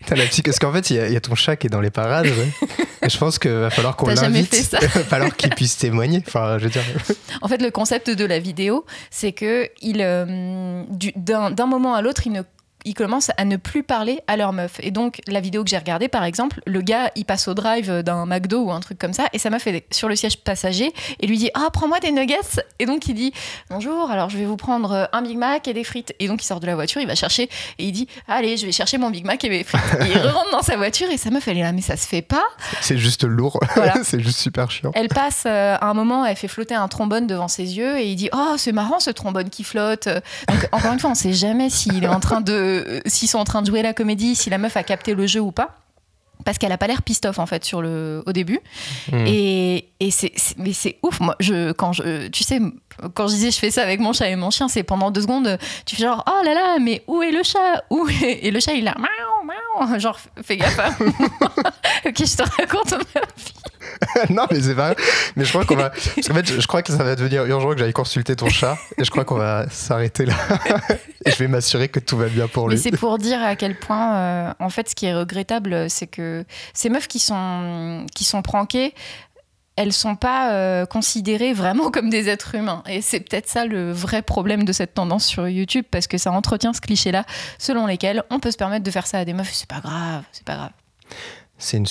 T'as 0.06 0.16
la 0.16 0.26
psy- 0.26 0.42
Parce 0.42 0.58
qu'en 0.58 0.74
fait, 0.74 0.90
il 0.90 0.96
y, 0.96 1.00
a- 1.00 1.08
il 1.08 1.14
y 1.14 1.18
a 1.18 1.22
ton 1.22 1.36
chat 1.36 1.56
qui 1.56 1.68
est 1.68 1.70
dans 1.70 1.82
les 1.82 1.92
parades. 1.92 2.26
ouais. 2.26 2.50
Et 3.04 3.10
je 3.10 3.18
pense 3.18 3.38
qu'il 3.38 3.52
va 3.52 3.70
falloir 3.70 3.96
qu'on 3.96 4.08
l'invite. 4.08 4.54
Il 4.82 4.88
va 4.88 5.04
falloir 5.04 5.36
qu'il 5.36 5.52
puisse 5.52 5.78
témoigner. 5.78 6.24
Enfin, 6.26 6.58
je 6.58 6.64
veux 6.64 6.70
dire. 6.72 6.82
En 7.42 7.48
fait, 7.48 7.62
le 7.62 7.70
concept 7.70 8.10
de 8.10 8.26
la 8.26 8.40
vidéo, 8.40 8.86
c'est 9.12 9.34
que 9.34 9.70
il, 9.82 10.02
euh, 10.02 10.84
du- 10.90 11.14
d'un 11.16 11.52
d'un 11.52 11.68
moment 11.68 11.94
à 11.94 12.02
l'autre, 12.02 12.24
il 12.26 12.32
ne 12.32 12.42
ils 12.86 12.94
commencent 12.94 13.32
à 13.38 13.46
ne 13.46 13.58
plus 13.58 13.84
parler 13.84 14.22
à 14.28 14.38
leur 14.38 14.54
meuf. 14.54 14.80
Et 14.82 14.92
donc, 14.92 15.22
la 15.28 15.42
vidéo 15.42 15.64
que 15.64 15.70
j'ai 15.70 15.78
regardée, 15.78 16.08
par 16.08 16.24
exemple, 16.24 16.62
le 16.66 16.82
gars, 16.82 17.12
il 17.16 17.26
passe 17.26 17.48
au 17.48 17.54
drive 17.54 18.02
d'un 18.04 18.26
McDo 18.26 18.64
ou 18.64 18.72
un 18.72 18.80
truc 18.80 18.98
comme 18.98 19.14
ça, 19.14 19.28
et 19.34 19.40
sa 19.40 19.50
meuf 19.50 19.68
est 19.68 19.86
sur 19.94 20.08
le 20.08 20.16
siège 20.16 20.38
passager 20.38 20.94
et 21.20 21.28
lui 21.28 21.38
dit 21.38 21.50
Ah, 21.54 21.70
prends-moi 21.72 22.00
des 22.00 22.12
nuggets. 22.12 22.38
Et 22.80 22.86
donc, 22.86 23.08
il 23.08 23.16
dit 23.16 23.34
Bonjour, 23.70 24.10
alors 24.12 24.30
je 24.30 24.38
vais 24.38 24.46
vous 24.46 24.58
prendre 24.58 25.10
un 25.12 25.22
Big 25.22 25.38
Mac 25.38 25.68
et 25.68 25.74
des 25.74 25.84
frites. 25.84 26.14
Et 26.20 26.28
donc, 26.28 26.42
il 26.42 26.46
sort 26.46 26.60
de 26.60 26.68
la 26.68 26.76
voiture, 26.76 27.02
il 27.02 27.08
va 27.08 27.16
chercher, 27.16 27.44
et 27.44 27.86
il 27.86 27.92
dit 27.92 28.08
Allez, 28.28 28.58
je 28.58 28.66
vais 28.66 28.72
chercher 28.72 28.98
mon 28.98 29.10
Big 29.10 29.26
Mac 29.26 29.44
et 29.44 29.50
mes 29.50 29.64
frites. 29.64 29.82
Et 30.02 30.12
il 30.12 30.18
rentre 30.28 30.52
dans 30.52 30.62
sa 30.62 30.78
voiture, 30.78 31.10
et 31.10 31.18
sa 31.18 31.30
meuf, 31.30 31.48
elle 31.48 31.58
est 31.58 31.64
là, 31.64 31.72
mais 31.72 31.82
ça 31.82 31.98
se 31.98 32.08
fait 32.08 32.22
pas. 32.22 32.46
C'est 32.82 32.98
juste 32.98 33.24
lourd. 33.24 33.60
Voilà. 33.76 33.96
c'est 34.04 34.20
juste 34.20 34.40
super 34.40 34.72
chiant. 34.72 34.92
Elle 34.94 35.10
passe 35.10 35.44
euh, 35.46 35.76
à 35.80 35.86
un 35.86 35.94
moment, 35.94 36.26
elle 36.26 36.36
fait 36.36 36.48
flotter 36.48 36.76
un 36.76 36.88
trombone 36.88 37.28
devant 37.28 37.48
ses 37.48 37.78
yeux 37.78 38.00
et 38.00 38.08
il 38.08 38.16
dit 38.16 38.30
Oh, 38.34 38.56
c'est 38.58 38.72
marrant 38.72 39.00
ce 39.00 39.10
trombone 39.10 39.50
qui 39.50 39.64
flotte. 39.64 40.08
Donc, 40.08 40.68
encore 40.72 40.94
une 40.94 41.00
fois, 41.00 41.10
on 41.10 41.16
sait 41.16 41.34
jamais 41.34 41.70
s'il 41.70 42.04
est 42.04 42.08
en 42.08 42.20
train 42.20 42.42
de, 42.42 42.69
euh, 42.70 43.02
s'ils 43.06 43.28
sont 43.28 43.40
en 43.40 43.44
train 43.44 43.62
de 43.62 43.68
jouer 43.68 43.82
la 43.82 43.94
comédie, 43.94 44.36
si 44.36 44.50
la 44.50 44.58
meuf 44.58 44.78
a 44.78 44.84
capté 44.84 45.14
le 45.14 45.28
jeu 45.28 45.40
ou 45.40 45.52
pas. 45.52 45.76
Parce 46.46 46.58
qu'elle 46.58 46.72
a 46.72 46.78
pas 46.78 46.88
l'air 46.88 47.02
pissed 47.02 47.26
off 47.26 47.38
en 47.38 47.46
fait 47.46 47.66
sur 47.66 47.82
le, 47.82 48.24
au 48.26 48.32
début. 48.32 48.62
Mm. 49.12 49.26
Et, 49.28 49.90
et 50.00 50.10
c'est, 50.10 50.32
mais 50.58 50.72
c'est 50.72 50.98
ouf. 51.04 51.20
Moi, 51.20 51.36
je, 51.42 51.74
quand 51.74 51.92
je, 51.92 52.28
tu 52.30 52.46
sais, 52.46 52.62
quand 53.14 53.28
je 53.28 53.34
disais 53.34 53.52
je 53.52 53.60
fais 53.60 53.72
ça 53.72 53.84
avec 53.84 54.00
mon 54.00 54.14
chat 54.14 54.30
et 54.30 54.38
mon 54.38 54.50
chien, 54.50 54.70
c'est 54.70 54.84
pendant 54.84 55.12
deux 55.12 55.22
secondes, 55.22 55.58
tu 55.86 55.98
fais 55.98 56.04
genre 56.04 56.24
oh 56.28 56.46
là 56.46 56.54
là, 56.54 56.78
mais 56.80 57.04
où 57.08 57.22
est 57.22 57.32
le 57.32 57.44
chat? 57.44 57.84
Où 57.90 58.08
est... 58.08 58.46
Et 58.46 58.52
le 58.52 58.62
chat 58.62 58.74
il 58.74 58.88
a. 58.88 58.96
Genre 59.98 60.18
fais 60.44 60.58
gaffe. 60.58 60.80
à 60.80 60.92
moi. 61.00 61.14
ok, 62.06 62.18
je 62.18 62.38
te 62.38 62.44
raconte 62.44 62.92
ma 62.92 63.22
vie. 63.22 63.54
non, 64.30 64.46
mais 64.52 64.62
c'est 64.62 64.76
pas. 64.76 64.96
Mais 65.36 65.46
je 65.46 65.50
crois 65.50 65.66
qu'on 65.66 65.76
va. 65.76 65.90
Parce 65.90 66.28
qu'en 66.28 66.34
fait, 66.34 66.48
je, 66.48 66.68
crois 66.68 66.82
que 66.82 66.92
ça 66.92 67.04
va 67.04 67.16
devenir 67.16 67.46
urgent 67.46 67.72
que 67.72 67.80
j'aille 67.80 67.94
consulter 67.94 68.36
ton 68.36 68.50
chat. 68.50 68.78
Et 68.98 69.04
je 69.04 69.12
crois 69.12 69.26
qu'on 69.26 69.38
va 69.38 69.70
s'arrêter 69.70 70.26
là. 70.26 70.36
et 71.26 71.32
je 71.32 71.36
vais 71.38 71.48
m'assurer 71.48 71.90
que 71.90 72.00
tout 72.00 72.18
va 72.18 72.28
bien 72.28 72.48
pour 72.48 72.68
Mais 72.68 72.76
lui. 72.76 72.82
c'est 72.82 72.92
pour 72.92 73.18
dire 73.18 73.42
à 73.42 73.56
quel 73.56 73.78
point, 73.78 74.16
euh, 74.16 74.54
en 74.60 74.70
fait, 74.70 74.90
ce 74.90 74.96
qui 74.96 75.06
est 75.06 75.16
regrettable, 75.16 75.90
c'est 75.90 76.08
que 76.08 76.46
ces 76.74 76.90
meufs 76.90 77.08
qui 77.08 77.20
sont, 77.20 78.06
qui 78.16 78.24
sont 78.24 78.42
prankées, 78.42 78.94
elles 79.76 79.94
sont 79.94 80.18
pas 80.18 80.52
euh, 80.54 80.86
considérées 80.86 81.54
vraiment 81.54 81.90
comme 81.90 82.10
des 82.10 82.28
êtres 82.28 82.56
humains. 82.56 82.84
Et 82.86 83.02
c'est 83.02 83.22
peut-être 83.22 83.48
ça 83.48 83.66
le 83.66 83.94
vrai 83.94 84.22
problème 84.22 84.66
de 84.66 84.74
cette 84.74 84.94
tendance 84.94 85.26
sur 85.26 85.48
YouTube, 85.48 85.86
parce 85.90 86.08
que 86.08 86.18
ça 86.18 86.32
entretient 86.32 86.74
ce 86.74 86.82
cliché-là, 86.82 87.26
selon 87.58 87.86
lesquels 87.86 88.24
on 88.30 88.40
peut 88.40 88.52
se 88.52 88.58
permettre 88.58 88.84
de 88.84 88.92
faire 88.92 89.08
ça 89.08 89.20
à 89.20 89.26
des 89.26 89.34
meufs. 89.34 89.54
C'est 89.54 89.70
pas 89.70 89.80
grave, 89.80 90.24
c'est 90.34 90.44
pas 90.44 90.56
grave. 90.56 90.72
C'est 91.58 91.78
une 91.78 91.86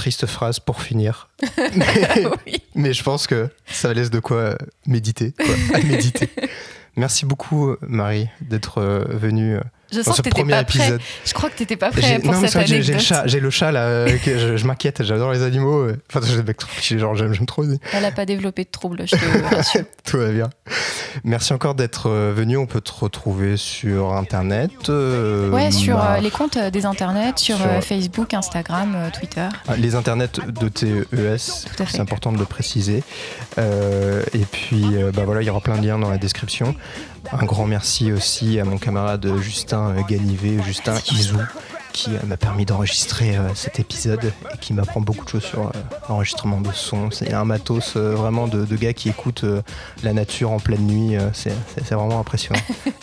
triste 0.00 0.24
phrase 0.24 0.60
pour 0.60 0.80
finir. 0.80 1.28
mais, 1.76 2.24
Oui. 2.46 2.62
mais 2.74 2.94
je 2.94 3.02
pense 3.02 3.26
que 3.26 3.50
ça 3.66 3.92
laisse 3.92 4.08
de 4.08 4.18
quoi 4.18 4.56
méditer. 4.86 5.32
quoi, 5.32 5.54
à 5.74 5.82
méditer. 5.84 6.30
Merci 6.96 7.26
beaucoup, 7.26 7.76
Marie, 7.82 8.26
d'être 8.40 8.78
euh, 8.78 9.04
venue 9.10 9.56
euh, 9.56 9.60
Je 9.92 10.02
sens 10.02 10.16
que 10.18 10.22
t'étais 10.22 10.44
pas 10.44 10.64
prêt. 10.64 10.98
Je 11.24 11.32
crois 11.32 11.50
que 11.50 11.56
t'étais 11.56 11.76
pas 11.76 11.90
prêt 11.90 12.18
pour 12.20 12.32
non, 12.32 12.40
cette 12.40 12.52
que 12.54 12.66
j'ai- 12.66 12.78
le 12.78 12.84
anecdote. 12.84 13.00
chat, 13.00 13.22
j'ai 13.26 13.40
le 13.40 13.50
chat 13.50 13.72
là, 13.72 13.82
euh, 13.82 14.16
que 14.24 14.38
je, 14.38 14.56
je 14.56 14.66
m'inquiète, 14.66 15.02
j'adore 15.02 15.32
les 15.32 15.42
animaux. 15.42 15.80
euh. 15.82 15.96
Enfin, 16.14 16.26
genre, 16.98 17.14
j'aime 17.16 17.46
trop. 17.46 17.64
Elle 17.92 18.04
a 18.04 18.10
pas 18.12 18.24
développé 18.26 18.64
de 18.64 18.70
troubles, 18.70 19.02
je 19.06 19.16
te 19.16 19.54
rassure. 19.54 19.82
Tout 20.04 20.18
va 20.18 20.30
bien. 20.30 20.50
Merci 21.24 21.52
encore 21.52 21.74
d'être 21.74 22.08
euh, 22.08 22.32
venu. 22.34 22.56
On 22.56 22.66
peut 22.66 22.80
te 22.80 22.92
retrouver 22.92 23.56
sur 23.56 24.12
Internet. 24.14 24.70
euh, 24.88 25.50
Ouais, 25.50 25.70
sur 25.70 25.96
bah, 25.96 26.18
les 26.20 26.30
comptes 26.30 26.56
des 26.58 26.86
internets, 26.86 27.32
sur, 27.36 27.56
Sur- 27.56 27.82
Facebook, 27.84 28.32
Instagram, 28.34 28.96
Twitter. 29.18 29.48
ah, 29.68 29.76
Les 29.76 29.94
internets 29.94 30.28
de 30.46 30.68
TES, 30.68 31.06
à 31.12 31.36
fait. 31.84 31.84
c'est 31.90 32.00
important 32.00 32.32
de 32.32 32.38
le 32.38 32.44
préciser. 32.44 33.02
Et 33.58 34.44
puis, 34.50 34.84
bah 35.14 35.22
voilà, 35.24 35.42
il 35.42 35.46
y 35.46 35.50
aura 35.50 35.60
plein 35.60 35.76
de 35.78 35.86
liens 35.86 35.98
dans 35.98 36.10
la 36.10 36.18
description. 36.18 36.74
Un 37.32 37.44
grand 37.44 37.66
merci 37.66 38.12
aussi 38.12 38.58
à 38.58 38.64
mon 38.64 38.78
camarade 38.78 39.26
Justin 39.40 39.94
Ganivet, 40.08 40.62
Justin 40.62 40.94
Izou, 41.12 41.38
qui 41.92 42.10
m'a 42.26 42.36
permis 42.36 42.64
d'enregistrer 42.64 43.36
euh, 43.36 43.54
cet 43.54 43.78
épisode 43.78 44.32
et 44.52 44.58
qui 44.58 44.72
m'apprend 44.72 45.00
beaucoup 45.00 45.24
de 45.24 45.30
choses 45.30 45.44
sur 45.44 45.66
euh, 45.66 45.70
l'enregistrement 46.08 46.60
de 46.60 46.72
son. 46.72 47.10
C'est 47.10 47.32
un 47.32 47.44
matos 47.44 47.94
euh, 47.96 48.14
vraiment 48.14 48.48
de, 48.48 48.64
gars 48.76 48.92
qui 48.92 49.08
écoutent 49.08 49.44
la 50.02 50.12
nature 50.12 50.50
en 50.50 50.58
pleine 50.58 50.86
nuit. 50.86 51.16
c'est 51.32 51.52
vraiment 51.90 52.20
impressionnant. 52.20 52.60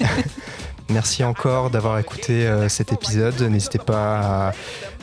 Merci 0.89 1.23
encore 1.23 1.69
d'avoir 1.69 2.00
écouté 2.00 2.47
euh, 2.47 2.69
cet 2.69 2.93
épisode. 2.93 3.39
N'hésitez 3.41 3.78
pas 3.80 4.50
à 4.50 4.52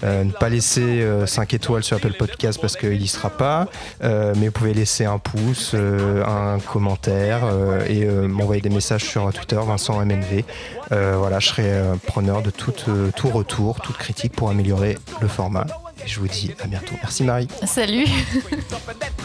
euh, 0.05 0.25
ne 0.25 0.33
pas 0.33 0.49
laisser 0.49 1.07
5 1.27 1.55
étoiles 1.55 1.83
sur 1.85 1.97
Apple 1.97 2.15
Podcast 2.15 2.59
parce 2.61 2.77
qu'il 2.77 2.99
n'y 2.99 3.09
sera 3.09 3.31
pas. 3.31 3.69
Euh, 4.03 4.35
mais 4.37 4.47
vous 4.47 4.53
pouvez 4.53 4.75
laisser 4.75 5.05
un 5.05 5.19
pouce, 5.19 5.73
euh, 5.75 6.25
un 6.25 6.59
commentaire 6.61 7.43
euh, 7.45 7.85
et 7.87 8.05
euh, 8.05 8.27
m'envoyer 8.29 8.61
des 8.61 8.71
messages 8.71 9.05
sur 9.05 9.33
Twitter, 9.33 9.59
Vincent 9.65 10.05
MNV. 10.05 10.45
Euh, 10.93 11.17
voilà, 11.19 11.39
je 11.39 11.49
serai 11.49 11.73
euh, 11.73 11.95
preneur 12.07 12.43
de 12.43 12.51
tout, 12.51 12.75
euh, 12.89 13.11
tout 13.17 13.29
retour, 13.29 13.81
toute 13.81 13.97
critique 13.97 14.33
pour 14.35 14.51
améliorer 14.51 14.99
le 15.21 15.29
format. 15.29 15.67
Et 16.05 16.09
je 16.09 16.21
vous 16.21 16.29
dis 16.29 16.53
à 16.63 16.67
bientôt. 16.67 16.95
Merci 17.03 17.25
Marie. 17.25 17.49
Salut 17.67 18.07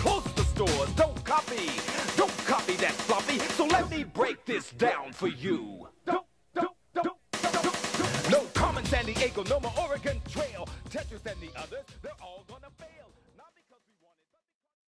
Close 0.02 0.24
the 0.36 0.44
stores, 0.44 0.88
don't 0.96 1.24
copy, 1.26 1.70
don't 2.18 2.32
copy 2.48 2.74
that 2.78 2.94
floppy. 2.94 3.40
So 3.58 3.66
let 3.66 3.90
me 3.90 4.04
break 4.06 4.46
this 4.46 4.72
down 4.78 5.12
for 5.12 5.28
you. 5.28 5.88
San 9.00 9.14
Diego, 9.14 9.44
Noma, 9.44 9.72
Oregon 9.80 10.20
Trail. 10.28 10.68
Tetris 10.90 11.26
and 11.26 11.40
the 11.40 11.50
others, 11.58 11.86
they're 12.02 12.12
all 12.22 12.44
gonna 12.50 12.68
fail. 12.78 12.99